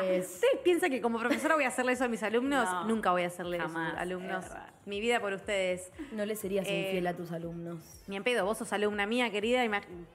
[0.00, 0.34] clases.
[0.34, 3.22] ustedes piensan que como profesora voy a hacerle eso a mis alumnos, No, nunca voy
[3.22, 4.44] a hacerle eso a mis alumnos.
[4.44, 4.66] Erra.
[4.84, 5.90] Mi vida por ustedes.
[6.12, 7.78] No le serías Eh, infiel a tus alumnos.
[8.06, 9.62] Ni en pedo, vos sos alumna mía, querida,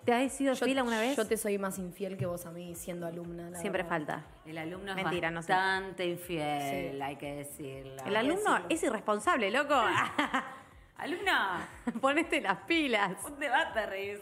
[0.05, 1.17] ¿te has sido Yo, fiel alguna vez?
[1.17, 3.49] yo te soy más infiel que vos a mí siendo alumna.
[3.49, 3.97] la Siempre verdad.
[3.97, 4.25] falta.
[4.45, 5.51] El alumno Mentira, es no sé.
[5.51, 7.01] bastante infiel, Sí.
[7.01, 8.03] hay que decirlo.
[8.05, 9.73] El alumno es irresponsable, loco.
[10.99, 11.67] Alumna,
[12.01, 13.13] Ponete las pilas.
[13.25, 14.19] un debate, Riz.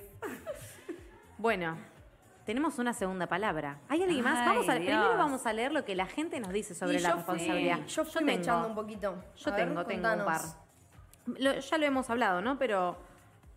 [1.37, 1.77] Bueno,
[2.45, 3.79] tenemos una segunda palabra.
[3.89, 4.39] ¿Hay alguien más?
[4.39, 4.85] Ay, Vamos a, Dios.
[4.85, 7.33] primero vamos a leer lo que la gente nos dice sobre Y la yo fui-
[7.35, 7.85] responsabilidad.
[7.85, 8.25] yo fui tengo.
[8.37, 9.23] mechando un poquito.
[9.37, 10.41] Yo A ver, tengo, tengo un par.
[10.41, 10.57] contanos.
[11.39, 12.57] Lo- ya lo hemos hablado, ¿no?
[12.57, 12.97] Pero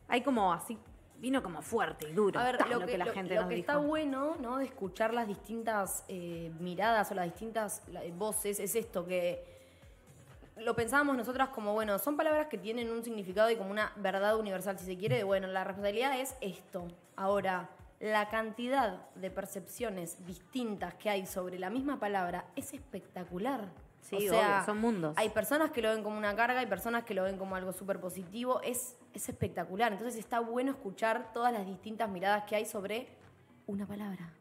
[0.08, 0.78] hay como así,
[1.18, 2.40] vino como fuerte y duro.
[2.40, 3.70] A ver, lo, que, la lo- gente lo nos que dijo.
[3.70, 4.56] está bueno, ¿no?
[4.58, 9.59] De escuchar las distintas eh, miradas o las distintas la- voces es esto, que
[10.60, 14.38] lo pensábamos nosotras como, bueno, son palabras que tienen un significado y como una verdad
[14.38, 16.86] universal, si se quiere, de, bueno, la responsabilidad es esto.
[17.16, 17.70] Ahora,
[18.00, 23.68] la cantidad de percepciones distintas que hay sobre la misma palabra es espectacular.
[24.00, 25.14] Sí, o sea, obvio, son mundos.
[25.18, 27.72] Hay personas que lo ven como una carga, hay personas que lo ven como algo
[27.72, 28.62] súper positivo.
[28.62, 29.92] Es, es espectacular.
[29.92, 33.08] Entonces está bueno escuchar todas las distintas miradas que hay sobre
[33.66, 34.32] una palabra.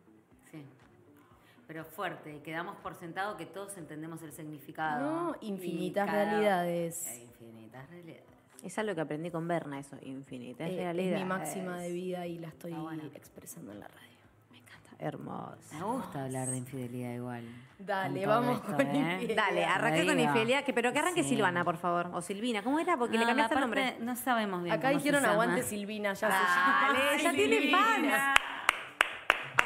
[1.69, 5.01] Pero fuerte, quedamos por sentado que todos entendemos el significado.
[5.29, 7.05] No, infinitas cada- realidades.
[7.05, 8.23] Eh, Infinitas realidades.
[8.63, 10.65] Es algo que aprendí con Berna, eso, infinita.
[10.65, 12.73] Es Eh, es mi máxima de vida y la estoy
[13.13, 14.17] expresando en la radio.
[14.49, 14.89] Me encanta.
[14.97, 15.57] Hermoso.
[15.73, 17.43] Me gusta hablar de infidelidad igual.
[17.77, 19.13] Dale, Con vamos esto, con ¿eh?
[19.13, 19.35] infidelidad.
[19.45, 21.29] Dale, arranqué con infidelidad, que, pero que arranque Sí.
[21.29, 22.09] Silvana, por favor.
[22.15, 22.97] O Silvina, ¿cómo era?
[22.97, 23.95] Porque le cambiaste el nombre.
[23.99, 24.73] No sabemos bien.
[24.75, 25.43] Acá cómo dijeron se llama.
[25.43, 28.38] aguante Silvina, ya Dale, se ya tiene fans.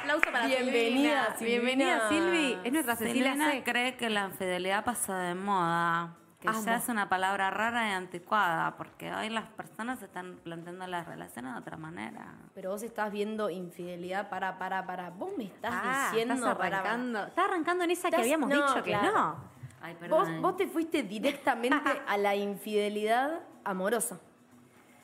[0.03, 1.61] Aplauso para Bienvenida, Silvina.
[1.63, 2.57] Bienvenida, Silvi.
[2.65, 3.63] Es nuestra Cecilia Silvina C.
[3.63, 6.61] cree que la infidelidad pasa de moda, que Amo.
[6.65, 11.53] ya es una palabra rara y anticuada, porque hoy las personas están planteando las relaciones
[11.53, 12.33] de otra manera.
[12.53, 15.09] Pero vos estás viendo infidelidad para, para, para.
[15.09, 17.23] Vos me estás Ah, diciendo estás para- arrancando.
[17.27, 19.11] Estás arrancando en esa que habíamos no, dicho que claro.
[19.13, 19.35] no.
[19.81, 24.19] Ay, Vos, vos te fuiste directamente a la infidelidad amorosa.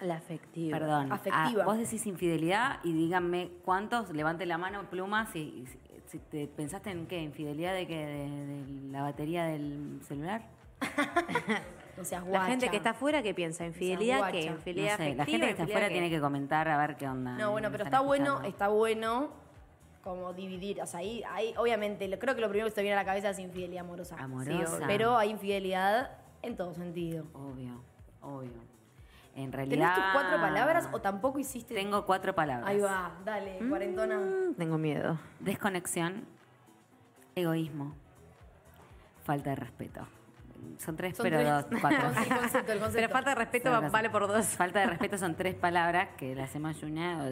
[0.02, 0.78] La afectiva.
[0.80, 1.12] Perdón.
[1.12, 1.64] Afectiva.
[1.64, 5.66] Ah, vos decís infidelidad y díganme cuántos, levante la mano, pluma, si,
[6.32, 10.44] te pensaste en qué, infidelidad de qué, de, de la batería del celular.
[11.98, 12.46] No seas La guacha.
[12.46, 13.66] gente que está afuera, ¿qué piensa?
[13.66, 14.32] ¿Infidelidad guacha.
[14.32, 14.46] qué?
[14.46, 15.26] No No ¿Infidelidad sé, la afectiva?
[15.26, 17.32] gente que está ¿Infidelidad afuera tiene que comentar a ver qué onda.
[17.38, 19.30] No, bueno, pero está bueno, está bueno
[20.02, 20.82] como dividir.
[20.82, 23.06] O sea, ahí, ahí obviamente, lo- creo que lo primero que se viene a la
[23.06, 24.16] cabeza es infidelidad amorosa.
[24.18, 24.78] Amorosa.
[24.78, 27.26] Sí, pero hay infidelidad en todo sentido.
[27.34, 27.84] Obvio,
[28.22, 28.52] obvio.
[29.39, 29.93] En realidad.
[29.95, 31.73] ¿Tenés tus cuatro palabras o tampoco hiciste?
[31.73, 32.67] Tengo cuatro palabras.
[32.69, 34.17] Ahí va, dale, cuarentona.
[34.17, 35.17] Mm, Tengo miedo.
[35.39, 36.25] Desconexión,
[37.36, 37.93] egoísmo,
[39.23, 40.02] falta de respeto.
[40.78, 41.49] Son tres, Son pero tres.
[41.71, 42.10] dos, cuatro.
[42.21, 42.91] El concepto, el concepto.
[42.95, 44.45] Pero falta de respeto Son vale por dos.
[44.47, 47.23] Falta de respeto son tres palabras que las hacemos una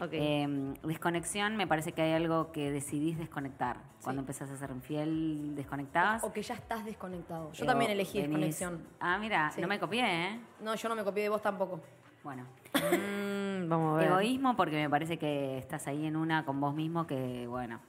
[0.00, 0.08] o dos.
[0.08, 0.12] Ok.
[0.14, 3.78] Eh, desconexión, me parece que hay algo que decidís desconectar.
[4.02, 6.22] Cuando empezás a ser infiel, desconectás.
[6.24, 7.52] O que ya estás desconectado.
[7.52, 8.82] Yo también elegí venís- desconexión.
[9.00, 9.60] Ah, mira, Sí.
[9.60, 10.40] no me copié, ¿eh?
[10.60, 11.80] No, yo no me copié de vos tampoco.
[12.22, 12.44] Bueno.
[12.74, 14.08] Mm, vamos a ver.
[14.08, 17.80] Egoísmo porque me parece que estás ahí en una con vos mismo que, bueno,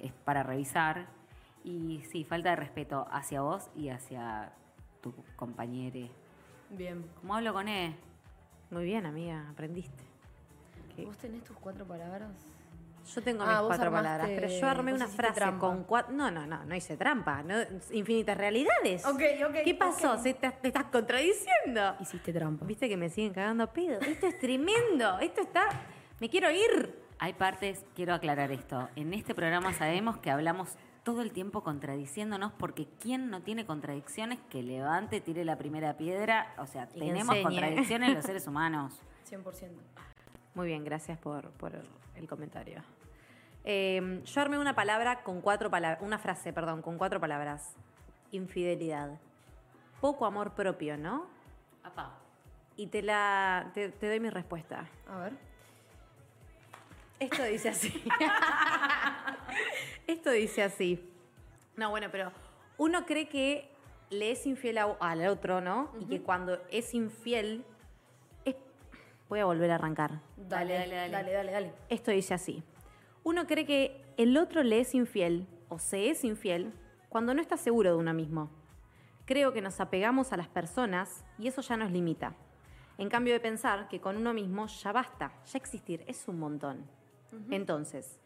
[0.00, 1.06] es para revisar.
[1.62, 4.52] Y sí, falta de respeto hacia vos y hacia
[5.00, 6.08] tu compañero.
[6.70, 7.04] Bien.
[7.20, 7.94] ¿Cómo hablo con él?
[8.70, 10.02] Muy bien, amiga, aprendiste.
[10.94, 12.30] Que ¿Vos tenés tus cuatro palabras?
[13.14, 15.60] yo tengo Ah, mis cuatro armaste- palabras, pero yo armé una frase trampa.
[15.66, 16.14] con cuatro.
[16.14, 17.42] No, no, no, no hice trampa.
[17.42, 17.54] No,
[17.92, 19.04] infinitas realidades.
[19.04, 20.16] Ok, ok, ¿Qué pasó?
[20.22, 21.96] te, te estás contradiciendo.
[22.00, 22.64] Hiciste trampa.
[22.64, 24.00] Viste que me siguen cagando a pedo.
[24.00, 25.18] Esto es tremendo.
[25.18, 25.68] Esto está.
[26.20, 26.98] Me quiero ir.
[27.18, 28.88] Hay partes, quiero aclarar esto.
[28.96, 30.70] En este programa sabemos que hablamos
[31.04, 36.54] todo el tiempo contradiciéndonos porque ¿quién no tiene contradicciones que levante, tire la primera piedra?
[36.58, 37.42] O sea, Y tenemos enseñe.
[37.42, 38.94] contradicciones los seres humanos.
[39.30, 39.42] 100%.
[40.54, 41.72] Muy bien, gracias por, por
[42.16, 42.82] el comentario.
[43.64, 47.74] Eh, yo armé una palabra con cuatro palabras, una frase, perdón, con cuatro palabras.
[48.30, 49.18] Infidelidad.
[50.00, 51.26] Poco amor propio, ¿no?
[51.82, 52.14] Apá.
[52.76, 53.70] Y te la.
[53.74, 54.86] te, te doy mi respuesta.
[55.08, 55.32] A ver.
[57.20, 58.04] Esto dice así.
[60.06, 61.10] Esto dice así.
[61.76, 62.32] No, bueno, pero
[62.76, 63.70] uno cree que
[64.10, 65.90] le es infiel a- al otro, ¿no?
[66.00, 67.64] Y que cuando es infiel.
[69.28, 70.20] Voy a volver a arrancar.
[70.36, 71.32] Dale, Dale, dale, dale, dale.
[71.32, 71.72] dale, dale.
[71.88, 72.62] Esto dice así.
[73.22, 76.72] Uno cree que el otro le es infiel o se es infiel
[77.08, 78.50] cuando no está seguro de uno mismo.
[79.24, 82.34] Creo que nos apegamos a las personas y eso ya nos limita.
[82.98, 86.84] En cambio de pensar que con uno mismo ya basta, ya existir es un montón.
[87.50, 88.20] Entonces,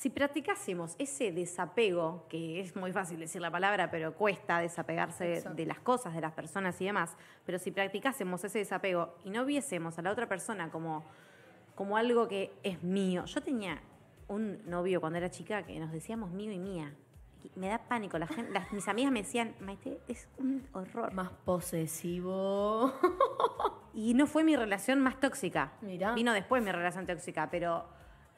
[0.00, 5.54] si practicásemos ese desapego, que es muy fácil decir la palabra, pero cuesta desapegarse Exacto.
[5.56, 9.44] de las cosas, de las personas y demás, pero si practicásemos ese desapego y no
[9.44, 11.04] viésemos a la otra persona como,
[11.74, 13.26] como algo que es mío.
[13.26, 13.82] Yo tenía
[14.28, 16.94] un novio cuando era chica que nos decíamos mío y mía.
[17.54, 18.18] Me da pánico.
[18.18, 21.12] La gente, las- mis amigas me decían, Maite, es un horror.
[21.12, 22.90] Más posesivo.
[23.92, 25.72] Y no fue mi relación más tóxica.
[25.82, 26.14] Mirá.
[26.14, 27.84] Vino después mi relación tóxica, pero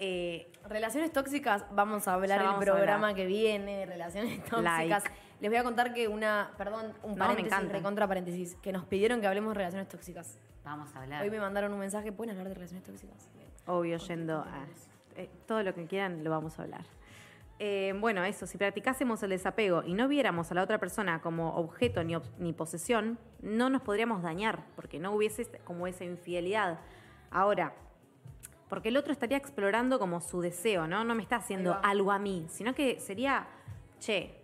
[0.05, 3.15] eh, Relaciones tóxicas, vamos a hablar el vamos a programa hablar.
[3.15, 5.05] que viene, relaciones tóxicas.
[5.05, 5.11] Like.
[5.41, 9.21] Les voy a contar que una, perdón, un me paréntesis, recontra paréntesis, que nos pidieron
[9.21, 10.39] que hablemos de relaciones tóxicas.
[10.65, 11.23] Vamos a hablar.
[11.23, 13.29] Hoy me mandaron un mensaje, ¿pueden hablar de relaciones tóxicas?
[13.35, 13.49] Bien.
[13.67, 14.67] obvio, yendo a...
[15.17, 16.85] eh, todo lo que quieran lo vamos a hablar.
[17.59, 21.55] Eh, bueno, eso, si practicásemos el desapego y no viéramos a la otra persona como
[21.57, 26.79] objeto ni, ob- ni posesión, no nos podríamos dañar, porque no hubiese como esa infidelidad.
[27.31, 27.73] Ahora,
[28.73, 31.05] porque el otro estaría explorando como su deseo, ¿no?
[31.05, 33.47] No me está haciendo algo a mí, sino que sería,
[34.01, 34.35] che,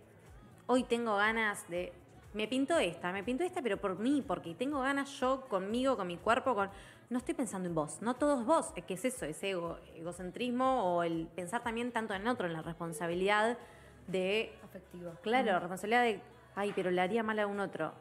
[0.67, 1.91] hoy tengo ganas de...
[2.35, 6.05] Me pinto esta, me pinto esta, pero por mí, porque tengo ganas yo conmigo, con
[6.05, 6.69] mi cuerpo, con...
[7.09, 8.71] No estoy pensando en vos, no todo es vos.
[8.75, 12.53] Es que es eso, ese ego, egocentrismo o el pensar también tanto en otro, en
[12.53, 13.57] la responsabilidad
[14.05, 15.13] de Afectivo.
[15.23, 16.21] Claro, la responsabilidad de,
[16.53, 17.93] ay, pero le haría mal a un otro.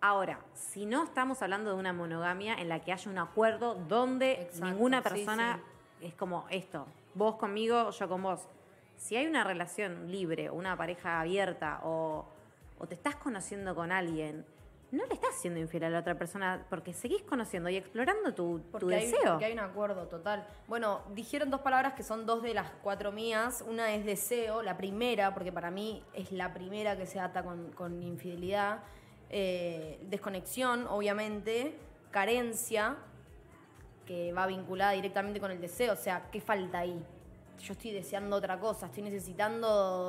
[0.00, 4.42] Ahora, si no estamos hablando de una monogamia en la que haya un acuerdo donde
[4.42, 5.60] Exacto, ninguna sí, persona
[6.00, 8.46] es como esto, vos conmigo, yo con vos.
[8.96, 12.24] Si hay una relación libre, una pareja abierta o,
[12.78, 14.44] o te estás conociendo con alguien,
[14.90, 18.60] no le estás siendo infiel a la otra persona porque seguís conociendo y explorando tu,
[18.60, 19.32] tu Porque hay, deseo.
[19.32, 20.46] porque hay un acuerdo total.
[20.66, 23.64] Bueno, dijeron dos palabras que son dos de las cuatro mías.
[23.68, 27.72] Una es deseo, la primera, porque para mí es la primera que se ata con,
[27.72, 28.78] con infidelidad.
[29.30, 31.74] Eh, desconexión, obviamente.
[32.10, 32.96] Carencia,
[34.06, 35.92] que va vinculada directamente con el deseo.
[35.92, 37.02] O sea, ¿qué falta ahí?
[37.62, 39.68] Yo estoy deseando otra cosa, estoy necesitando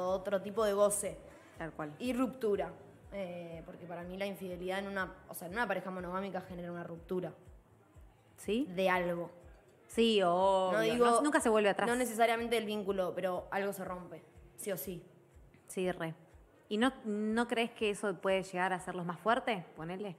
[0.10, 1.18] otro tipo de goce.
[1.58, 1.94] Tal cual.
[2.00, 2.72] Y ruptura.
[3.12, 6.72] Eh, porque para mí la infidelidad en una, o sea, en una pareja monogámica genera
[6.72, 7.34] una ruptura
[8.38, 8.68] ¿Sí?
[8.70, 9.32] de algo.
[9.88, 11.90] Sí, o No digo, nunca se vuelve atrás.
[11.90, 14.22] No necesariamente el vínculo, pero algo se rompe,
[14.56, 15.04] sí o sí.
[15.68, 16.14] Sí, re.
[16.70, 19.64] ¿Y no, no crees que eso puede llegar a hacerlos más fuertes?
[19.76, 20.16] Ponele.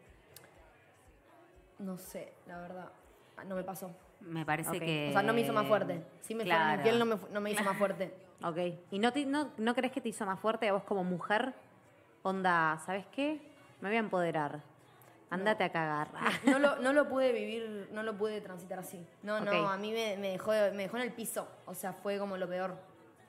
[1.78, 2.88] No sé, la verdad.
[3.36, 3.90] Ah, No me pasó.
[4.20, 5.08] Me parece que.
[5.10, 6.04] O sea, no me hizo más fuerte.
[6.20, 6.76] Si me Claro.
[6.80, 8.14] infiel, no me, no me hizo más fuerte.
[8.42, 8.56] Ok.
[8.90, 11.52] ¿Y no, te- no, no crees que te hizo más fuerte a vos como mujer?
[12.22, 13.38] Onda, ¿sabes qué?
[13.82, 14.62] Me voy a empoderar.
[15.28, 16.08] Andate a cagar.
[16.44, 19.06] No lo, no lo pude vivir, no lo pude transitar así.
[19.22, 21.46] No, no, a mí me, me dejó, me dejó en el piso.
[21.66, 22.76] O sea, fue como lo peor.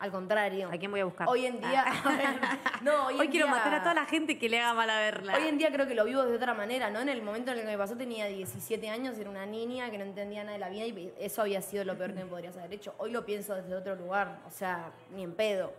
[0.02, 0.68] Al contrario.
[0.74, 1.30] ¿A quién voy a buscar?
[1.30, 1.84] Hoy en día.
[2.06, 2.40] a ver,
[2.82, 4.90] no, hoy, Hoy, en quiero día- matar a toda la gente que le haga mal
[4.90, 5.36] a verla.
[5.38, 7.00] Hoy en día creo que lo vivo de otra manera, ¿no?
[7.02, 10.00] En el momento en el que me pasó tenía 17 años, era una niña que
[10.00, 12.58] no entendía nada de la vida y eso había sido lo peor que me podrías
[12.58, 12.96] haber hecho.
[12.98, 15.72] Hoy lo pienso desde otro lugar, o sea, ni en pedo.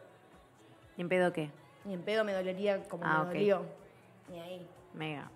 [0.96, 1.50] ¿Y en pedo qué?
[1.84, 3.66] Ni en pedo me dolería como Ah, me dolió.
[4.30, 4.64] Ni ahí.
[4.94, 5.28] Mega.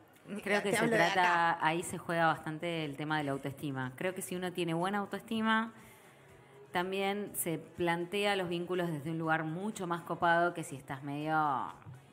[0.44, 3.92] Creo que se trata, ahí se juega bastante el tema de la autoestima.
[3.96, 5.72] Creo que si uno tiene buena autoestima,
[6.76, 11.34] también se plantea los vínculos desde un lugar mucho más copado que si estás medio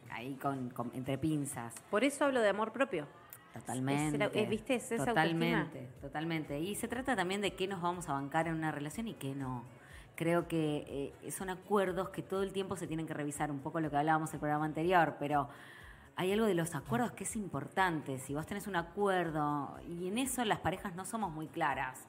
[0.10, 1.76] ahí con, con- entre pinzas.
[1.92, 3.06] Por eso hablo de amor propio.
[3.54, 4.24] Totalmente.
[4.24, 4.76] Es es, ¿viste?
[4.76, 6.60] Es esa totalmente, totalmente.
[6.62, 9.36] Y se trata también de qué nos vamos a bancar en una relación y qué
[9.36, 9.66] no.
[10.16, 13.82] Creo que eh, son acuerdos que todo el tiempo se tienen que revisar, un poco
[13.82, 15.50] lo que hablábamos en el programa anterior, pero
[16.16, 18.18] hay algo de los acuerdos que es importante.
[18.18, 22.08] Si vos tenés un acuerdo, y en eso las parejas no somos muy claras.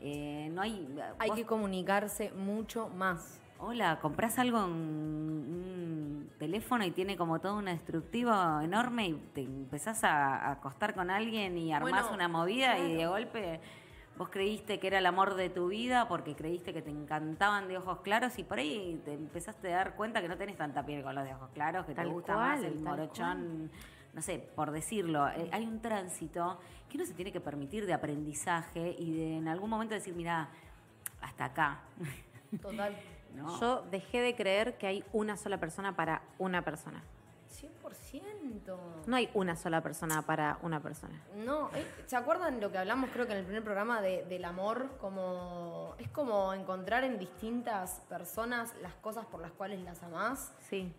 [0.00, 0.88] Eh, no hay.
[1.18, 3.40] Hay vos- que comunicarse mucho más.
[3.58, 8.30] Hola, compras algo en un teléfono y tiene como todo un destructivo
[8.60, 13.06] enorme y te empezás a acostar con alguien y armás Bueno, una movida y de
[13.06, 13.60] golpe
[14.18, 17.78] vos creíste que era el amor de tu vida porque creíste que te encantaban de
[17.78, 21.02] ojos claros y por ahí te empezaste a dar cuenta que no tenés tanta piel
[21.02, 23.70] con los de ojos claros, que Tal te gusta cual, más el morochón,
[24.16, 25.28] no sé, por decirlo.
[25.28, 29.46] Eh, hay un tránsito que uno se tiene que permitir de aprendizaje y de en
[29.46, 30.48] algún momento decir, mira,
[31.20, 31.80] hasta acá.
[32.62, 32.96] Total.
[33.34, 33.60] ¿no?
[33.60, 37.02] Yo dejé de creer que hay una sola persona para una persona.
[37.52, 38.76] 100%.
[39.06, 41.20] No hay una sola persona para una persona.
[41.36, 44.44] No, eh, ¿se acuerdan lo que hablamos creo que en el primer programa de- del
[44.46, 44.96] amor?
[44.98, 50.54] Como es como encontrar en distintas personas las cosas por las cuales las amás.
[50.70, 50.92] Sí.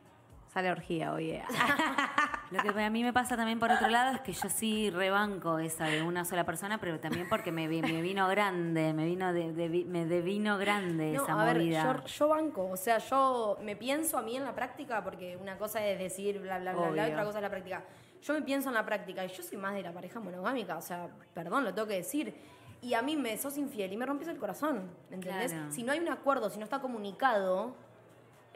[0.57, 1.29] Sale orgía hoy.
[1.29, 1.43] eh.
[2.49, 5.59] Lo que a mí me pasa también por otro lado es que yo sí rebanco
[5.59, 9.31] esa de una sola persona, pero también porque me, vi- me vino grande, me vino
[9.33, 11.83] de, de me devino grande No, esa a ver, movida.
[12.01, 15.59] yo, yo banco, o sea, yo me pienso a mí en la práctica, porque una
[15.59, 17.13] cosa es decir bla, bla, bla, bla, Obvio.
[17.13, 17.83] otra cosa es la práctica.
[18.23, 20.81] Yo me pienso en la práctica y yo soy más de la pareja monogámica, o
[20.81, 22.33] sea, perdón, lo tengo que decir.
[22.81, 25.51] Y a mí me sos infiel y me rompes el corazón, ¿entendés?
[25.51, 25.71] Claro.
[25.71, 27.75] Si no hay un acuerdo, si no está comunicado,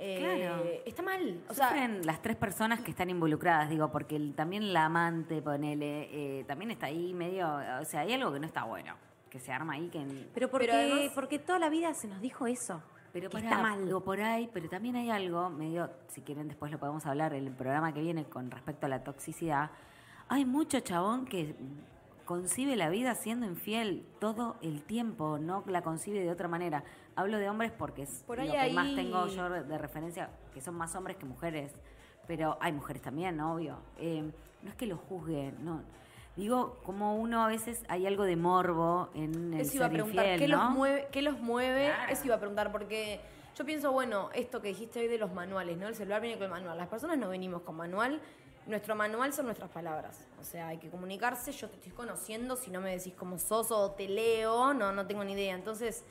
[0.03, 0.63] eh, Claro.
[0.85, 1.39] está mal.
[1.47, 6.09] O sea, las tres personas que están involucradas, digo, porque el- también la amante, ponele,
[6.39, 7.47] eh, también está ahí medio,
[7.79, 8.95] o sea, hay algo que no está bueno,
[9.29, 10.03] que se arma ahí, que...
[10.33, 12.81] Pero porque, Pero además- porque toda la vida se nos dijo eso.
[13.13, 13.85] Pero que pará, está mal.
[13.85, 17.45] digo, por ahí, pero también hay algo, medio, si quieren después lo podemos hablar en
[17.45, 19.69] el programa que viene con respecto a la toxicidad.
[20.29, 21.53] Hay mucho chabón que
[22.31, 26.85] concibe la vida siendo infiel todo el tiempo, no la concibe de otra manera.
[27.17, 30.61] Hablo de hombres porque es Por lo ahí que más tengo yo de referencia, que
[30.61, 31.73] son más hombres que mujeres.
[32.27, 33.79] Pero hay mujeres también, obvio.
[33.97, 34.31] Eh,
[34.63, 35.81] no es que lo juzguen, no.
[36.37, 39.97] Digo, como uno a veces hay algo de morbo en el Eso iba a ser
[39.97, 40.63] preguntar, infiel, ¿qué, ¿no?
[40.63, 41.87] los mueve, ¿qué los mueve?
[41.87, 42.13] Claro.
[42.13, 43.19] Eso iba a preguntar, porque
[43.57, 45.89] yo pienso, bueno, esto que dijiste hoy de los manuales, ¿no?
[45.89, 46.77] El celular viene con el manual.
[46.77, 48.21] Las personas no venimos con manual.
[48.67, 50.28] Nuestro manual son nuestras palabras.
[50.39, 51.52] O sea, hay que comunicarse.
[51.52, 52.56] Yo te estoy conociendo.
[52.56, 55.56] Si no me decís cómo sos o te leo, no, no tengo ni idea.
[55.56, 56.04] Entonces,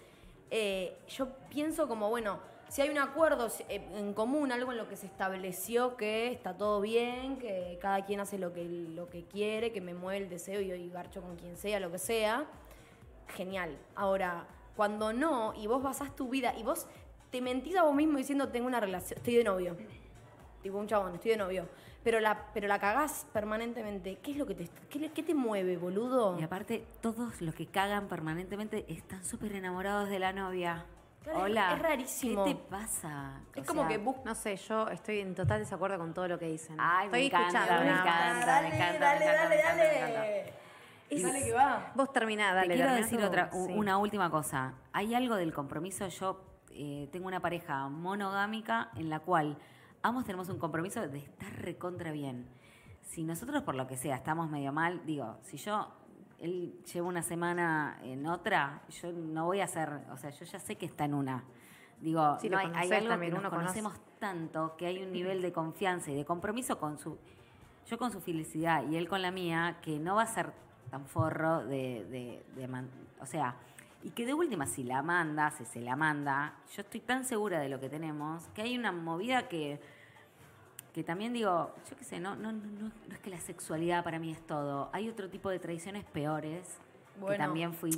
[0.51, 4.89] eh, yo pienso como, bueno, si hay un acuerdo eh, en común, algo en lo
[4.89, 9.25] que se estableció que está todo bien, que cada quien hace lo que, lo que
[9.25, 12.47] quiere, que me mueve el deseo y hoy garcho con quien sea, lo que sea,
[13.29, 13.77] genial.
[13.97, 16.87] Ahora, cuando no, y vos basás tu vida, y vos
[17.31, 19.77] te mentís a vos mismo diciendo tengo una relación, estoy de novio.
[20.63, 21.69] Tipo un chabón, estoy de novio.
[22.03, 24.17] Pero la, pero la cagás permanentemente.
[24.23, 26.39] ¿Qué es lo que te, qué, te mueve, boludo?
[26.39, 30.87] Y aparte, todos los que cagan permanentemente están súper enamorados de la novia.
[31.23, 31.75] Claro, Hola.
[31.75, 32.45] es rarísimo.
[32.45, 33.41] ¿Qué te pasa?
[33.55, 36.27] Es O como sea, que bus- No sé, yo estoy en total desacuerdo con todo
[36.27, 36.77] lo que dicen.
[36.79, 37.93] Ay, me estoy encanta, escuchando.
[37.93, 38.47] encanta.
[38.47, 40.53] Dale, me encanta, dale, me encanta, dale, me encanta, me dale.
[41.11, 41.93] Es- Dale que va.
[41.97, 42.69] Vos terminá, dale.
[42.69, 43.73] Te quiero terminá decir otra, Sí.
[43.77, 44.73] una última cosa.
[44.93, 46.09] Hay algo del compromiso.
[46.09, 49.59] Yo eh, tengo una pareja monogámica en la cual
[50.03, 52.47] ambos tenemos un compromiso de estar recontra bien.
[53.03, 55.89] Si nosotros, por lo que sea, estamos medio mal, digo, si yo,
[56.39, 60.59] él lleva una semana en otra, yo no voy a hacer, o sea, yo ya
[60.59, 61.45] sé que está en una.
[62.01, 63.81] Digo, Sí, no hay, algo también, que nos uno conoce.
[63.83, 67.19] conocemos tanto que hay un nivel de confianza y de compromiso con su
[67.87, 70.53] yo con su felicidad y él con la mía, que no va a ser
[70.91, 72.89] tan forro de, de- de man-
[73.21, 73.57] o sea,
[74.03, 77.59] y que de última si la manda, si se la manda, yo estoy tan segura
[77.61, 79.79] de lo que tenemos, que hay una movida que,
[80.95, 84.03] que también digo, yo qué sé, no, no, no, no, no es que la sexualidad
[84.03, 86.67] para mí es todo, hay otro tipo de tradiciones peores
[87.15, 87.91] que también fui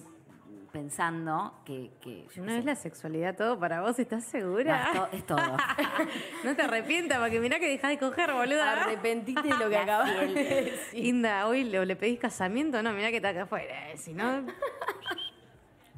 [0.73, 3.99] pensando que, que yo ¿No es la sexualidad todo para vos?
[3.99, 4.91] ¿Estás segura?
[4.95, 5.57] no, es, to- es todo.
[6.45, 8.83] no te arrepientas, porque mirá que dejás de coger, boluda.
[8.83, 11.05] Arrepentite de lo que acabas de decir.
[11.07, 13.91] Inda, hoy le, le pedís casamiento, no, mirá que está acá afuera.
[13.93, 14.47] eh, Si no,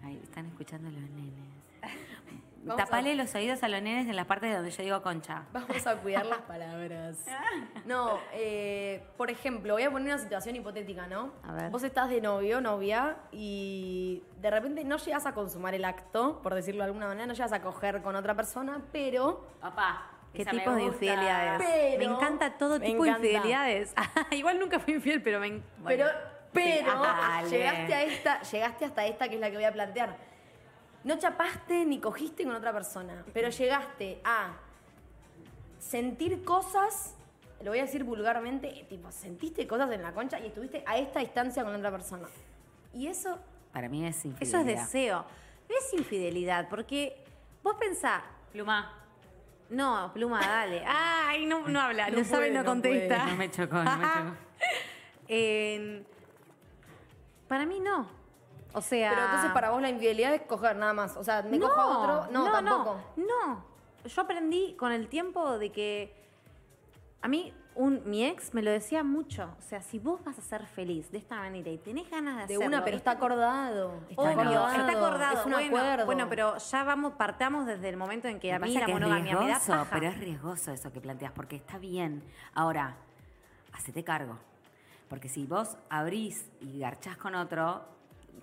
[0.05, 1.45] Ahí están escuchando los nenes.
[2.67, 5.43] A- Tapale los oídos a los nenes en la parte donde yo digo concha.
[5.53, 7.25] Vamos a cuidar las palabras.
[7.85, 11.33] No, eh, por ejemplo, voy a poner una situación hipotética, ¿no?
[11.43, 11.71] A ver.
[11.71, 16.55] Vos estás de novio, novia, y de repente no llegas a consumar el acto, por
[16.55, 20.75] decirlo de alguna manera, no llegas a coger con otra persona, pero Papá, ¿qué tipos
[20.77, 21.63] de infidelidades?
[21.69, 23.21] Pero- me encanta todo me tipo encanta.
[23.21, 23.95] de infidelidades.
[24.31, 25.49] Igual nunca fui infiel, pero me.
[25.49, 26.19] en- Pero, bueno.
[26.55, 27.51] Pero Dale.
[27.51, 30.17] llegaste a esta, llegaste hasta esta que es la que voy a plantear.
[31.03, 34.55] No chapaste ni cogiste con otra persona, pero llegaste a
[35.79, 37.15] sentir cosas,
[37.63, 41.21] lo voy a decir vulgarmente, tipo, sentiste cosas en la concha y estuviste a esta
[41.21, 42.27] distancia con otra persona.
[42.95, 43.39] Y eso,
[43.73, 44.61] Para mí es Eso infidelidad.
[44.61, 45.25] es deseo.
[45.69, 47.25] No es infidelidad, porque
[47.63, 48.93] vos pensás, Pluma.
[49.71, 50.83] no, pluma, dale.
[50.87, 53.17] Ay, no, no habla, no, No sabe, no no contesta.
[53.19, 53.31] puede.
[53.31, 54.37] No me chocó, no me chocó.
[55.27, 56.05] Eh,
[57.55, 58.09] para mí no.
[58.73, 59.11] O sea.
[59.11, 61.17] Pero entonces para vos la infidelidad es coger nada más.
[61.17, 62.33] O sea, me cojo a otro.
[62.33, 62.97] No, tampoco.
[63.15, 63.65] No, no.
[64.05, 66.13] Yo aprendí con el tiempo de que
[67.23, 69.55] a mí un, mi ex me lo decía mucho.
[69.57, 72.39] O sea, si vos vas a ser feliz de esta manera y tenés ganas de
[72.41, 72.67] De hacerlo.
[72.67, 74.01] una, pero está acordado.
[74.09, 74.69] Está Obvio, acordado.
[74.69, 75.39] está acordado.
[75.39, 76.07] Es un bueno, acuerdo.
[76.07, 78.93] bueno, pero ya vamos, partamos desde el momento en que a Me mí pasa la
[78.95, 79.87] monogamia me da paja.
[79.93, 82.25] pero es riesgoso eso que planteas, porque está bien.
[82.53, 82.97] Ahora,
[83.73, 84.37] hacete cargo.
[85.09, 87.95] Porque si vos abrís y garchás con otro,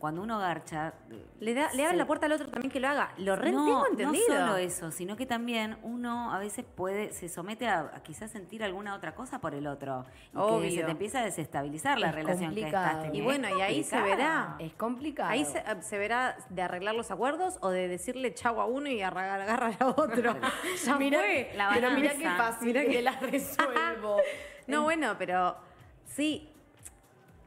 [0.02, 0.94] cuando uno garcha...
[1.40, 3.14] Le, da, le abre la puerta al otro también que lo haga.
[3.18, 4.28] Lo re no, tengo entendido.
[4.30, 8.32] No solo eso, sino que también uno a veces puede, se somete a, a quizás
[8.32, 10.06] sentir alguna otra cosa por el otro.
[10.34, 12.86] Y que se te empieza a desestabilizar la relación que complicado.
[12.88, 13.20] estás teniendo.
[13.20, 14.56] Y bueno, y ahí se verá.
[14.58, 15.30] Es complicado.
[15.30, 19.02] Ahí se, se verá de arreglar los acuerdos o de decirle chau a uno y
[19.02, 20.36] agarrar, agarrar a otro.
[20.86, 21.52] ya Mirá, fue.
[21.56, 24.18] la pero mirá qué fácil que la resuelvo.
[24.66, 25.56] No, bueno, pero
[26.16, 26.48] sí.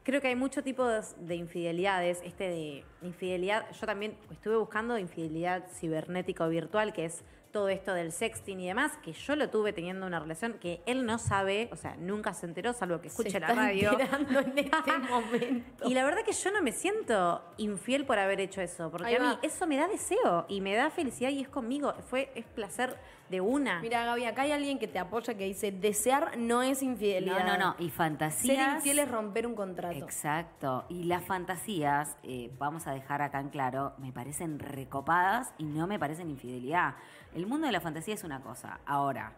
[0.02, 2.20] Creo que hay muchos tipos de infidelidades.
[2.24, 7.94] Este de infidelidad, yo también estuve buscando infidelidad cibernética o virtual, que es todo esto
[7.94, 11.68] del sexting y demás, que yo lo tuve teniendo una relación que él no sabe,
[11.72, 13.96] o sea, nunca se enteró, salvo que escuche Se la está radio.
[13.98, 15.88] en este momento.
[15.88, 19.14] Y la verdad que yo no me siento infiel por haber hecho eso, porque Ahí
[19.14, 19.38] a mí va.
[19.40, 22.96] eso me da deseo y me da felicidad y es conmigo, fue es placer
[23.34, 23.80] de una.
[23.80, 27.44] Mira, Gaby, acá hay alguien que te apoya que dice, desear no es infidelidad.
[27.44, 27.74] No, no, no.
[27.78, 28.76] Y Ser fantasías...
[28.76, 29.96] infiel es romper un contrato.
[29.96, 30.84] Exacto.
[30.88, 35.86] Y las fantasías, eh, vamos a dejar acá en claro, me parecen recopadas y no
[35.86, 36.94] me parecen infidelidad.
[37.34, 38.78] El mundo de la fantasía es una cosa.
[38.86, 39.32] Ahora,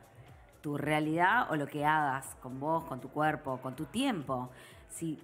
[0.60, 4.50] tu realidad o lo que hagas con vos, con tu cuerpo, con tu tiempo.
[4.88, 5.18] Si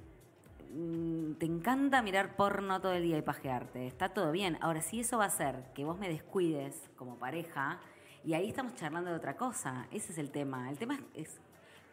[0.72, 4.56] mm, te encanta mirar porno todo el día y pajearte, está todo bien.
[4.62, 7.80] Ahora, si eso va a hacer que vos me descuides como pareja,
[8.24, 10.68] y ahí estamos charlando de otra cosa, ese es el tema.
[10.70, 11.40] El tema es, es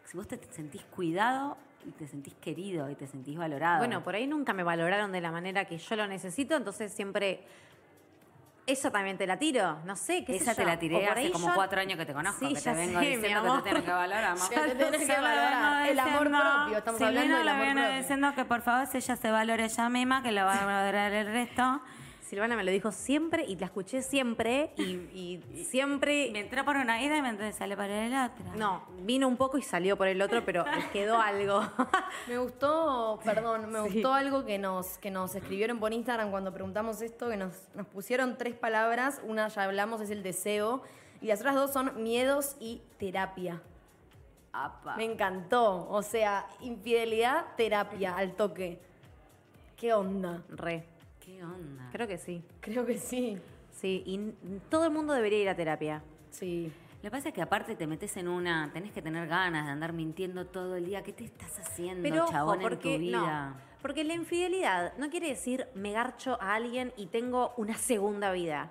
[0.04, 1.56] si vos te sentís cuidado
[1.86, 3.78] y te sentís querido y te sentís valorado.
[3.78, 7.44] Bueno, por ahí nunca me valoraron de la manera que yo lo necesito, entonces siempre
[8.66, 10.68] eso también te la tiro, no sé, qué sé Esa te yo.
[10.68, 12.72] la O tiré hace ahí como yo- cuatro años que te conozco, Sí, que te
[12.72, 14.48] vengo sé, diciendo que te tenés que valorar, mamá.
[14.48, 15.88] Te tenés que valorar.
[15.88, 17.98] El amor propio, estamos Silvina hablando del amor viene propio.
[18.00, 21.26] diciendo que por favor ella se valore ella misma, que lo va a valorar el
[21.26, 21.80] resto.
[22.30, 24.82] Silvana me lo dijo siempre y la escuché siempre y,
[25.52, 26.30] y siempre...
[26.32, 28.44] Me entró por una ida y me sale por el otro.
[28.54, 31.60] No, vino un poco y salió por el otro, pero quedó algo.
[32.28, 33.94] Me gustó, perdón, me Sí.
[33.94, 37.88] gustó algo que nos, que nos escribieron por Instagram cuando preguntamos esto, que nos, nos
[37.88, 39.20] pusieron tres palabras.
[39.24, 40.82] Una ya hablamos, es el deseo.
[41.20, 43.60] Y las otras dos son miedos y terapia.
[44.52, 44.94] Apa.
[44.96, 45.88] Me encantó.
[45.90, 48.78] O sea, infidelidad, terapia, al toque.
[49.76, 50.42] ¿Qué onda?
[50.50, 50.84] Re,
[51.30, 51.88] ¿Qué onda?
[51.92, 52.42] creo que sí.
[52.60, 53.38] Creo que sí.
[53.70, 54.32] Sí, y
[54.68, 56.02] todo el mundo debería ir a terapia.
[56.30, 56.72] Sí.
[56.96, 59.70] Lo que pasa es que aparte te metes en una, tenés que tener ganas de
[59.70, 61.02] andar mintiendo todo el día.
[61.02, 63.50] ¿Qué te estás haciendo, Pero ojo, chabón, porque en tu vida?
[63.50, 68.32] no, porque la infidelidad no quiere decir me garcho a alguien y tengo una segunda
[68.32, 68.70] vida.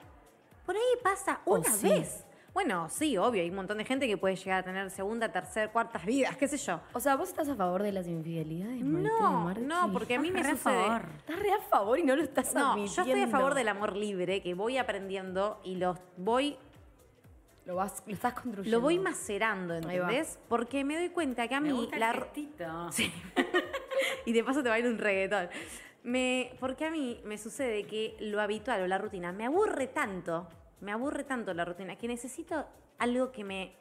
[0.65, 1.87] Por ahí pasa una sí.
[1.87, 2.25] vez.
[2.59, 5.71] Bueno, sí, obvio, hay un montón de gente que puede llegar a tener segunda, tercera,
[5.71, 6.81] cuartas vidas, qué sé yo.
[6.91, 10.29] O sea, ¿vos estás a favor de las infidelidades, Maite No, no, porque a mí
[10.29, 10.73] me Re a sucede.
[10.83, 11.01] favor.
[11.19, 12.95] Estás re a favor y no lo estás No, admitiendo.
[12.95, 16.57] yo estoy a favor del amor libre, que voy aprendiendo y lo voy,
[17.63, 18.77] Lo, vas, lo estás construyendo.
[18.77, 19.79] lo voy macerando, va.
[19.79, 20.37] ¿entendés?
[20.49, 22.89] Porque me doy cuenta que a Me mí gusta la, el gestito.
[24.25, 25.47] y de paso te bailo un reggaetón.
[26.03, 30.49] Me, porque a mí me sucede que lo habitual o la rutina me aburre tanto,
[30.81, 32.65] me aburre tanto la rutina, que necesito
[32.97, 33.73] algo que me,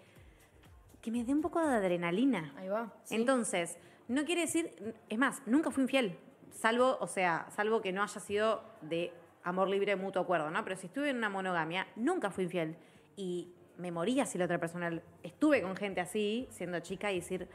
[1.01, 2.53] que me dé un poco de adrenalina.
[2.57, 2.93] Ahí va.
[3.05, 3.15] sí.
[3.15, 3.79] Entonces,
[4.09, 6.19] no quiere decir, es más, nunca fui infiel,
[6.51, 9.13] salvo, o sea, salvo que no haya sido de
[9.45, 10.65] amor libre mutuo acuerdo, ¿no?
[10.65, 12.77] Pero si estuve en una monogamia, nunca fui infiel.
[13.17, 14.91] Y me moría si la otra persona,
[15.23, 17.49] estuve con gente así, siendo chica, y decir,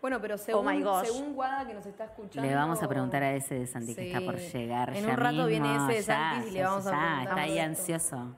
[0.00, 1.06] Bueno, pero según, Oh my gosh.
[1.06, 2.48] según Guada que nos está escuchando...
[2.48, 4.96] Le vamos a preguntar a ese de Santi que está por llegar.
[4.96, 7.22] En ya un rato viene ese de ya, Santi y le ya, vamos a preguntar
[7.22, 7.70] Está ahí esto.
[7.70, 8.36] ansioso.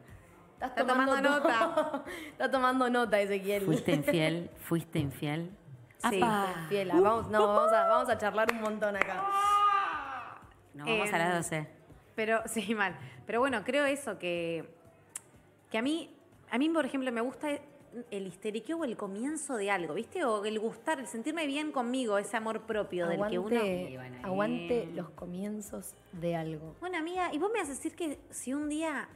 [0.66, 2.04] Estás Está tomando to- nota.
[2.32, 3.64] está tomando nota, Ezequiel.
[3.64, 4.50] ¿Fuiste infiel?
[4.58, 5.50] ¿Fuiste infiel?
[6.08, 6.20] Sí.
[6.22, 6.66] Apa.
[6.68, 9.24] Fiel, ah, vamos, no, vamos a, vamos a charlar un montón acá.
[10.74, 11.68] Nos vamos a Em, las 12.
[12.14, 12.96] Pero, sí, mal.
[13.26, 14.68] Pero bueno, creo eso, que,
[15.70, 16.14] que a mí,
[16.50, 17.48] a mí, por ejemplo, me gusta
[18.10, 20.24] el histeriqueo o el comienzo de algo, ¿viste?
[20.24, 23.56] O el gustar, el sentirme bien conmigo, ese amor propio del que uno...
[23.56, 24.20] Aguante, ahí.
[24.24, 26.74] aguante los comienzos de algo.
[26.80, 29.08] Bueno, amiga, ¿y vos me vas a decir que si un día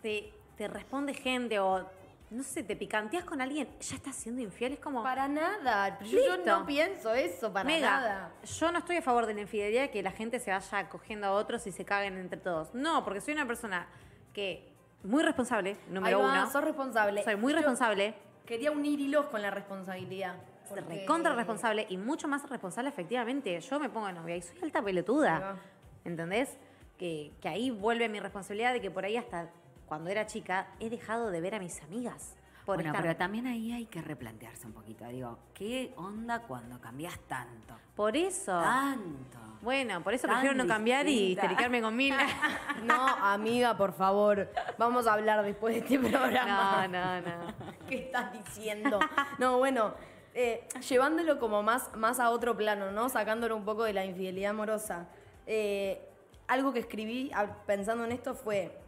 [0.00, 1.86] te, te responde gente o,
[2.30, 4.72] no sé, te picanteas con alguien, ya estás siendo infiel?
[4.74, 5.02] Es como...
[5.04, 5.98] Para nada.
[6.00, 8.32] Yo, no pienso eso, para Mega, nada.
[8.44, 11.30] yo no estoy a favor de la infidelidad, que la gente se vaya cogiendo a
[11.30, 12.74] otros y se caguen entre todos.
[12.74, 13.86] No, porque soy una persona
[14.34, 14.68] que
[15.04, 16.50] muy responsable, número Ahí va, uno.
[16.50, 17.22] sos responsable.
[17.22, 20.34] Soy muy Yo responsable, Quería unir hilos con la responsabilidad.
[20.68, 23.60] porque- recontra responsable y mucho más responsable efectivamente.
[23.60, 25.56] Yo me pongo novia y soy alta pelotuda.
[26.04, 26.58] ¿Entendés?
[26.98, 29.48] que, que ahí vuelve mi responsabilidad de que por ahí hasta
[29.88, 32.36] cuando era chica he dejado de ver a mis amigas.
[32.64, 35.06] Por bueno, estar- pero también ahí hay que replantearse un poquito.
[35.06, 37.74] Digo, ¿qué onda cuando cambias tanto?
[37.96, 38.52] Por eso.
[38.60, 39.38] Tanto.
[39.62, 41.42] Bueno, por eso Tan prefiero no cambiar y distinta.
[41.46, 42.14] histericarme con mil.
[42.84, 44.48] No, amiga, por favor.
[44.76, 46.86] Vamos a hablar después de este programa.
[46.86, 47.54] No, no, no.
[47.88, 49.00] ¿Qué estás diciendo?
[49.38, 49.94] No, bueno,
[50.34, 53.08] eh, llevándolo como más, más a otro plano, ¿no?
[53.08, 55.08] Sacándolo un poco de la infidelidad amorosa.
[55.46, 56.06] Eh,
[56.46, 58.78] algo que escribí a- pensando en esto fue,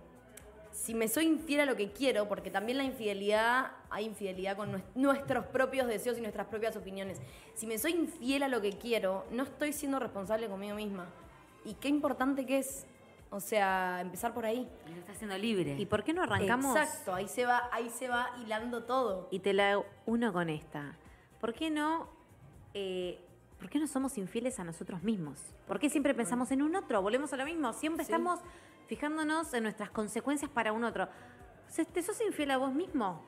[0.81, 4.73] si me soy infiel a lo que quiero, porque también la infidelidad, hay infidelidad con
[4.73, 7.21] nues- nuestros propios deseos y nuestras propias opiniones.
[7.55, 11.07] Si me soy infiel a lo que quiero, no estoy siendo responsable conmigo misma.
[11.67, 12.87] Y qué importante que es,
[13.31, 14.67] o sea, empezar por ahí.
[14.89, 15.77] Lo está haciendo libre.
[15.79, 16.75] ¿Y por qué no arrancamos?
[16.75, 19.29] Exacto, ahí se va, ahí se va hilando todo.
[19.31, 20.97] Y te la uno con esta.
[21.43, 22.09] ¿Por qué no,
[22.73, 23.21] eh,
[23.59, 25.39] ¿por qué no somos infieles a nosotros mismos?
[25.69, 27.03] ¿Por qué siempre pensamos en un otro?
[27.03, 27.73] Volvemos a lo mismo.
[27.75, 28.11] Siempre Sí.
[28.13, 28.41] estamos
[28.95, 31.05] fijándonos en nuestras consecuencias para un otro.
[31.05, 33.23] O sea, ¿Te sos infiel a vos mismo?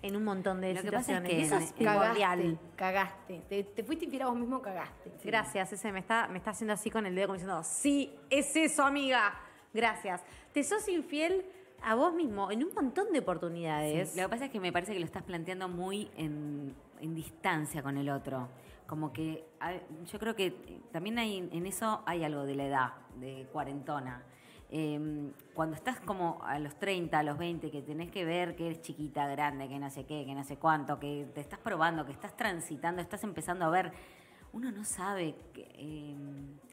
[0.00, 1.30] En un montón de Lo que pasa es situaciones.
[1.30, 3.42] que eso es Cagaste, cagaste.
[3.48, 5.10] Te, te fuiste infiel a vos mismo, cagaste.
[5.24, 8.54] Gracias, ese me está, me está haciendo así con el dedo como diciendo, sí, es
[8.54, 9.34] eso, amiga.
[9.74, 10.22] Gracias.
[10.52, 11.44] ¿Te sos infiel
[11.82, 14.14] a vos mismo en un montón de oportunidades?
[14.16, 17.82] Lo que pasa es que me parece que lo estás planteando muy en, en distancia
[17.82, 18.48] con el otro.
[18.86, 19.82] Como que hay-
[20.12, 20.50] yo creo que
[20.92, 24.22] también hay, en eso hay algo de la edad, de cuarentona.
[24.74, 28.68] Eh, cuando estás como a los 30, a los 20, que tenés que ver que
[28.68, 32.06] eres chiquita, grande, que no sé qué, que no sé cuánto, que te estás probando,
[32.06, 33.92] que estás transitando, estás empezando a ver,
[34.54, 36.16] uno no sabe qué, eh,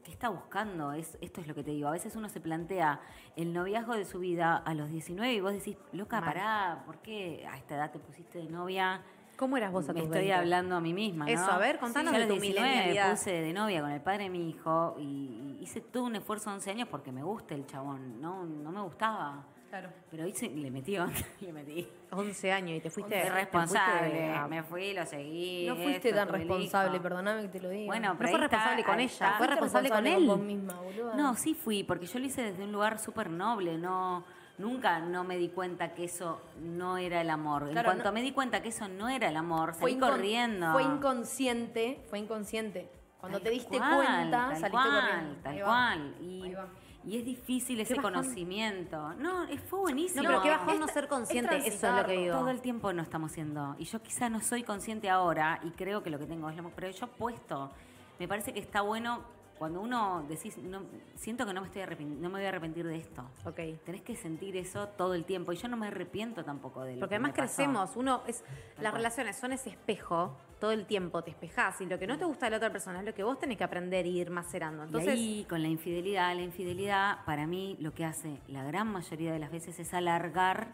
[0.02, 0.94] qué está buscando.
[0.94, 1.90] Es, esto es lo que te digo.
[1.90, 3.02] A veces uno se plantea
[3.36, 7.46] el noviazgo de su vida a los 19 y vos decís, loca, pará, ¿por qué
[7.52, 9.02] a esta edad te pusiste de novia?
[9.40, 10.34] ¿Cómo eras vos a Me tus estoy 20?
[10.34, 11.32] hablando a mí misma, ¿no?
[11.32, 14.26] Eso, a ver, contanos Yo de tu 19 me puse de novia con el padre
[14.26, 18.20] de mi hijo y, hice todo un esfuerzo 11 años porque me gusta el chabón,
[18.20, 19.46] no, no me gustaba.
[19.70, 19.92] Claro.
[20.12, 21.88] Pero hice, le metí, onda, le metí.
[22.12, 23.16] 11 años y te fuiste...
[23.22, 25.68] Fui te responsable, fuiste me fui, lo seguí.
[25.68, 27.04] No fuiste esto, tan responsable, hijo.
[27.04, 27.86] perdóname que te lo diga.
[27.86, 30.28] Bueno, No pero fue ahí está, responsable con ella, fue Fuiste responsable con él.
[30.28, 31.16] vos misma, boluda.
[31.16, 34.26] No, sí fui, porque yo lo hice desde un lugar súper noble, no,
[34.60, 37.70] nunca no me di cuenta que eso no era el amor.
[37.70, 40.72] en cuanto no- me di cuenta que eso no era el amor, fue salí corriendo.
[40.74, 42.92] Fue inconsciente, fue inconsciente.
[43.20, 45.42] Cuando Tal te diste cual, cuenta, tal saliste cual, corriendo.
[45.44, 46.16] Tal cual.
[46.22, 48.14] Y, es difícil ese bajón.
[48.14, 49.14] conocimiento.
[49.16, 50.22] No, fue buenísimo.
[50.24, 52.38] No, pero qué No, bajón no es- ser es consciente, eso es lo que digo.
[52.38, 53.76] Todo el tiempo no estamos siendo.
[53.80, 56.70] Y yo quizá no soy consciente ahora y creo que lo que tengo es lo
[56.70, 57.72] Pero yo puesto.
[58.20, 59.22] Me parece que está bueno
[59.60, 60.82] cuando uno decís, no,
[61.16, 63.30] siento que no me, estoy no me voy a arrepentir de esto.
[63.44, 63.60] Ok.
[63.84, 65.52] Tenés que sentir eso todo el tiempo.
[65.52, 67.56] Y yo no me arrepiento tampoco de lo Porque que además me pasó.
[67.56, 68.42] crecemos, uno es
[68.78, 68.94] las cual.
[68.94, 72.46] relaciones son ese espejo todo el tiempo, te espejás y lo que no te gusta
[72.48, 74.84] de la otra persona es lo que vos tenés que aprender y ir macerando.
[74.84, 78.88] Entonces, y ahí, con la infidelidad, la infidelidad, para mí, lo que hace la gran
[78.88, 80.74] mayoría de las veces es alargar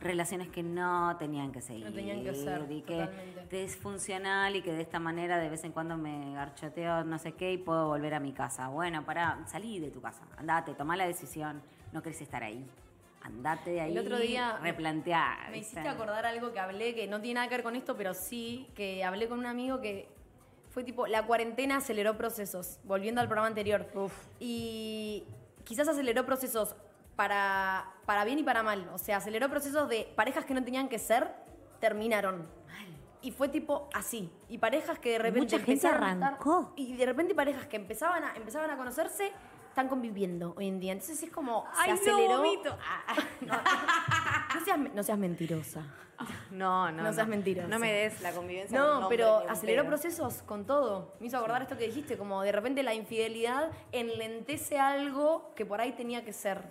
[0.00, 1.86] relaciones que no tenían que seguir.
[1.86, 3.64] No tenían que ser, Y que totalmente.
[3.64, 7.32] es funcional y que de esta manera de vez en cuando me garchoteo no sé
[7.32, 8.68] qué y puedo volver a mi casa.
[8.68, 12.64] Bueno, para salí de tu casa, andate, tomá la decisión, no querés estar ahí.
[13.22, 15.50] Andate de ahí, El otro día replantear.
[15.50, 18.14] Me hiciste acordar algo que hablé, que no tiene nada que ver con esto, pero
[18.14, 20.08] sí, que hablé con un amigo que
[20.70, 23.86] fue tipo, la cuarentena aceleró procesos, volviendo al programa anterior.
[24.38, 25.24] Y
[25.64, 26.76] quizás aceleró procesos
[27.16, 28.88] para, para bien y para mal.
[28.92, 31.30] O sea, aceleró procesos de parejas que no tenían que ser,
[31.80, 32.46] terminaron.
[33.22, 34.30] Y fue tipo así.
[34.48, 36.72] Y parejas que de repente Mucha gente empezaron a estar- arrancó.
[36.76, 39.32] y de repente parejas que empezaban a, empezaban a conocerse,
[39.68, 40.92] están conviviendo hoy en día.
[40.92, 42.36] Entonces es como, se Ay, no, aceleró.
[42.38, 42.76] vomito.
[44.54, 45.82] No seas, no seas mentirosa.
[46.50, 47.68] no, no, No seas mentirosa.
[47.68, 48.78] No me des la convivencia.
[48.78, 51.14] No, pero aceleró procesos con todo.
[51.20, 55.80] Me hizo acordar esto que dijiste, como de repente la infidelidad enlentece algo que por
[55.80, 56.62] ahí tenía que ser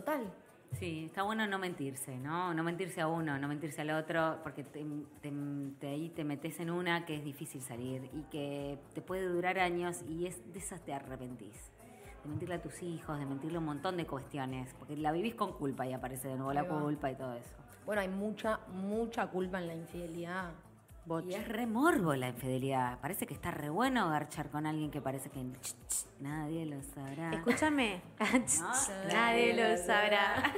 [0.00, 0.30] total.
[0.72, 2.52] Sí, está bueno no mentirse, ¿no?
[2.52, 4.84] No mentirse a uno, no mentirse al otro, porque te,
[5.22, 5.32] te-
[5.80, 9.58] te- ahí te metes en una que es difícil salir y que te puede durar
[9.58, 11.70] años y es de esas te arrepentís.
[12.22, 15.52] De mentirle a tus hijos, de mentirle un montón de cuestiones, porque la vivís con
[15.54, 16.80] culpa y aparece de nuevo la va.
[16.80, 17.54] culpa y todo eso.
[17.86, 20.50] Bueno, hay mucha, mucha culpa en la infidelidad.
[21.26, 22.98] Y es re morbo la infidelidad.
[23.00, 25.44] Parece que está re bueno garchar con alguien que parece que
[26.20, 27.32] nadie lo sabrá.
[27.32, 28.02] Escúchame.
[28.60, 28.72] No,
[29.12, 30.52] Nadie lo sabrá.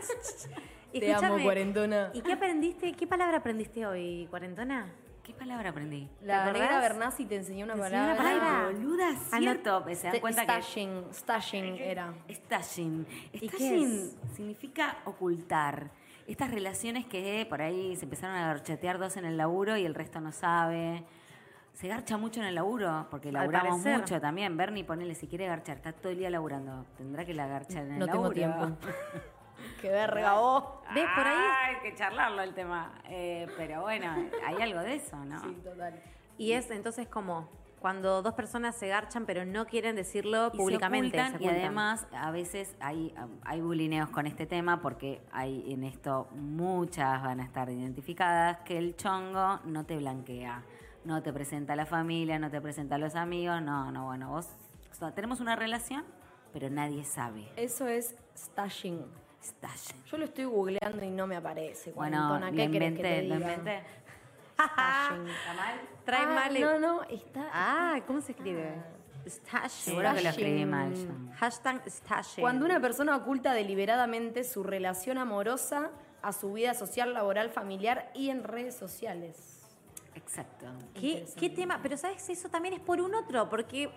[0.92, 2.10] Te amo, cuarentona.
[2.14, 2.92] ¿Y qué aprendiste?
[2.92, 4.90] ¿Qué palabra aprendiste hoy, cuarentona?
[5.22, 6.08] ¿Qué palabra aprendí?
[6.22, 6.80] La ¿Te negra?
[6.80, 8.40] Bernasi te enseñó una Te enseñó una palabra.
[8.40, 8.72] palabra.
[8.72, 9.84] Boluda, cierto.
[9.94, 12.14] Se dan cuenta que stashing, stashing era.
[12.30, 13.06] Stashing.
[13.34, 15.90] ¿Y qué Stashing significa ocultar.
[16.28, 19.94] Estas relaciones que por ahí se empezaron a garchetear dos en el laburo y el
[19.94, 21.04] resto no sabe.
[21.72, 24.56] se garcha mucho en el laburo, porque laburamos mucho también.
[24.56, 26.84] Bernie, ponele, si quiere garchar, está todo el día laburando.
[26.96, 28.34] Tendrá que la garchar en el No tengo laburo.
[28.34, 28.76] tiempo.
[29.80, 30.64] Qué verga vos.
[30.94, 31.06] ¿Ves?
[31.16, 32.92] Por ahí Ah, hay que charlarlo el tema.
[33.08, 34.14] Eh, pero bueno,
[34.46, 35.40] hay algo de eso, ¿no?
[35.40, 36.00] Sí, total.
[36.36, 37.48] Y es entonces como
[37.80, 41.18] cuando dos personas se garchan pero no quieren decirlo Y se públicamente.
[41.20, 43.14] ocultan, se y además a veces hay,
[43.44, 48.78] hay bulineos con este tema porque hay en esto muchas van a estar identificadas que
[48.78, 50.62] el chongo no te blanquea,
[51.04, 54.30] no te presenta a la familia, no te presenta a los amigos, no, no, bueno,
[54.30, 54.48] vos
[54.90, 56.04] o sea, tenemos una relación,
[56.52, 57.48] pero nadie sabe.
[57.56, 59.04] Eso es stashing.
[59.40, 60.04] Stashing.
[60.06, 61.92] Yo lo estoy googleando y no me aparece.
[61.92, 63.54] Bueno, lo ¿Qué querés que inventé, te lo diga?
[63.54, 63.82] inventé.
[64.62, 65.28] Stashing.
[65.28, 65.80] ¿Está mal?
[66.04, 67.48] Trae Ah, mal el- No, no, está.
[67.52, 68.74] Ah, ¿cómo se escribe?
[69.26, 69.70] Stashing.
[69.94, 71.10] Seguro que lo escribí mal yo.
[71.38, 72.42] Hashtag stashing.
[72.42, 75.90] Cuando una persona oculta deliberadamente su relación amorosa
[76.22, 79.66] a su vida social, laboral, familiar y en redes sociales.
[80.14, 80.66] Exacto.
[80.94, 81.78] ¿Qué, qué tema?
[81.82, 82.28] Pero ¿sabes?
[82.28, 83.90] Eso también es por un otro, porque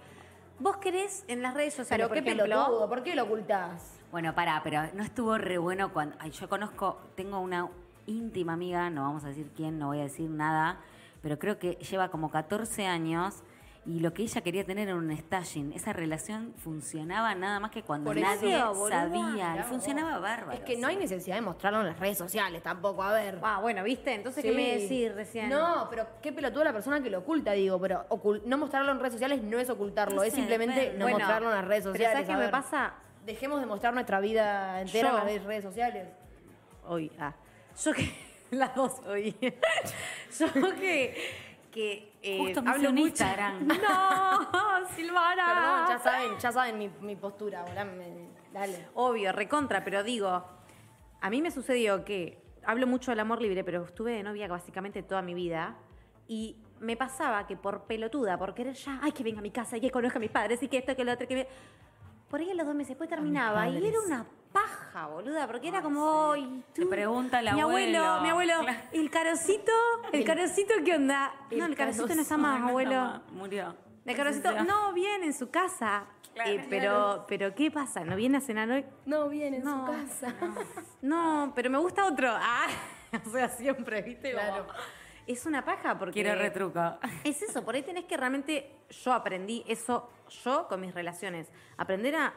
[0.60, 3.98] vos querés en las redes sociales, Pero por qué ejemplo, pelotudo, ¿por qué lo ocultás?
[4.12, 6.16] Bueno, pará, pero no estuvo re bueno cuando.
[6.20, 7.70] Ay, yo conozco, tengo una
[8.12, 10.80] íntima amiga, no vamos a decir quién, no voy a decir nada,
[11.22, 13.44] pero creo que lleva como 14 años
[13.84, 15.74] y lo que ella quería tener era un stashing.
[15.74, 19.56] Esa relación funcionaba nada más que cuando Por eso, nadie boluda, sabía.
[19.60, 20.52] Y funcionaba bárbaro.
[20.52, 23.40] Es que no hay necesidad de mostrarlo en las redes sociales tampoco, a ver.
[23.42, 24.14] Ah, bueno, ¿viste?
[24.14, 24.56] Entonces, ¿qué Sí.
[24.56, 25.50] me decís recién?
[25.50, 28.06] No, pero qué pelotudo la persona que lo oculta, digo, pero
[28.46, 31.56] no mostrarlo en redes sociales no es ocultarlo, No es simplemente no Bueno, mostrarlo en
[31.56, 32.14] las redes pero sociales.
[32.28, 32.94] ¿sabes qué me pasa?
[33.26, 36.08] Dejemos de mostrar nuestra vida entera Yo- en las redes sociales.
[36.88, 37.34] Hoy, ah.
[37.84, 38.32] Yo que.
[38.52, 39.36] Las dos hoy.
[40.40, 41.16] Yo que.
[41.72, 43.08] que eh, Justo me hablo mucho.
[43.08, 43.68] Instagram.
[43.68, 45.46] No, Silvana.
[45.46, 48.88] Perdón, ya saben, ya saben mi, mi postura, boludo, me- dale.
[48.96, 50.44] Obvio, recontra, pero digo,
[51.22, 55.02] a mí me sucedió que hablo mucho del amor libre, pero estuve de novia básicamente
[55.04, 55.78] toda mi vida
[56.28, 59.78] y me pasaba que por pelotuda, por querer ya, ay, que venga a mi casa
[59.78, 61.48] y que conozca a mis padres y que esto, que lo otro, que me...
[62.30, 63.90] Por ahí a los dos meses después terminaba y padres.
[63.90, 68.22] era una paja, boluda, porque era como, ay, Te pregunta el mi abuelo, abuelo.
[68.22, 68.80] mi abuelo, Claro.
[68.92, 69.72] ¿el carocito?
[70.12, 71.34] ¿El carocito qué onda?
[71.52, 72.92] no, el carocito no está más, no abuelo.
[72.92, 73.76] está más, Murió.
[74.06, 76.06] El carocito no viene en su casa.
[76.34, 76.50] Claro.
[76.50, 78.06] Eh, pero, pero ¿qué pasa?
[78.06, 78.86] ¿No viene a cenar hoy?
[79.06, 80.34] No viene en No, su casa.
[81.02, 82.30] No, pero me gusta otro.
[82.40, 82.68] Ah,
[83.26, 84.32] o sea, siempre, ¿viste?
[84.34, 84.68] Como- Claro.
[85.28, 86.14] Es una paja porque...
[86.24, 86.98] Quiero retruco.
[87.26, 88.74] Es eso, por ahí tenés que realmente...
[88.90, 90.10] Yo aprendí eso,
[90.44, 91.48] yo con mis relaciones.
[91.78, 92.34] Aprender a,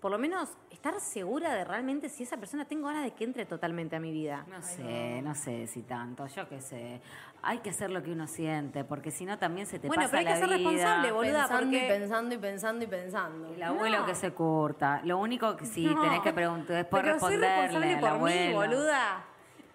[0.00, 3.46] por lo menos, estar segura de realmente si esa persona tengo ganas de que entre
[3.46, 4.44] totalmente a mi vida.
[4.48, 7.00] No sé, no sé si tanto, yo qué sé.
[7.42, 10.10] Hay que hacer lo que uno siente, porque si no también se te Bueno, pasa
[10.16, 10.70] pero hay que la ser vida.
[10.70, 13.54] responsable, boluda, pensando y pensando y pensando y pensando.
[13.54, 14.06] El abuelo No.
[14.06, 15.00] que se curta.
[15.04, 18.08] Lo único que sí No, tenés que preguntar después pero soy responderle responsable al por
[18.10, 18.46] abuelo.
[18.48, 19.24] mí, boluda.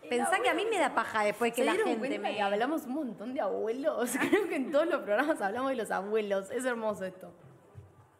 [0.10, 2.36] Pensá que a mí me da paja después que ¿Se la gente me...
[2.36, 4.12] que hablamos un montón de abuelos?
[4.30, 6.52] Creo que en todos los programas hablamos de los abuelos.
[6.52, 7.32] Es hermoso esto.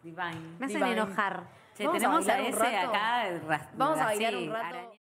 [0.02, 0.56] Divine.
[0.60, 0.92] Me hacen Divine.
[0.94, 1.44] enojar.
[1.76, 2.90] Che, Vamos a tenemos a, bailar un ese rato.
[2.90, 3.68] acá.
[3.76, 4.78] Vamos a bailar un rato.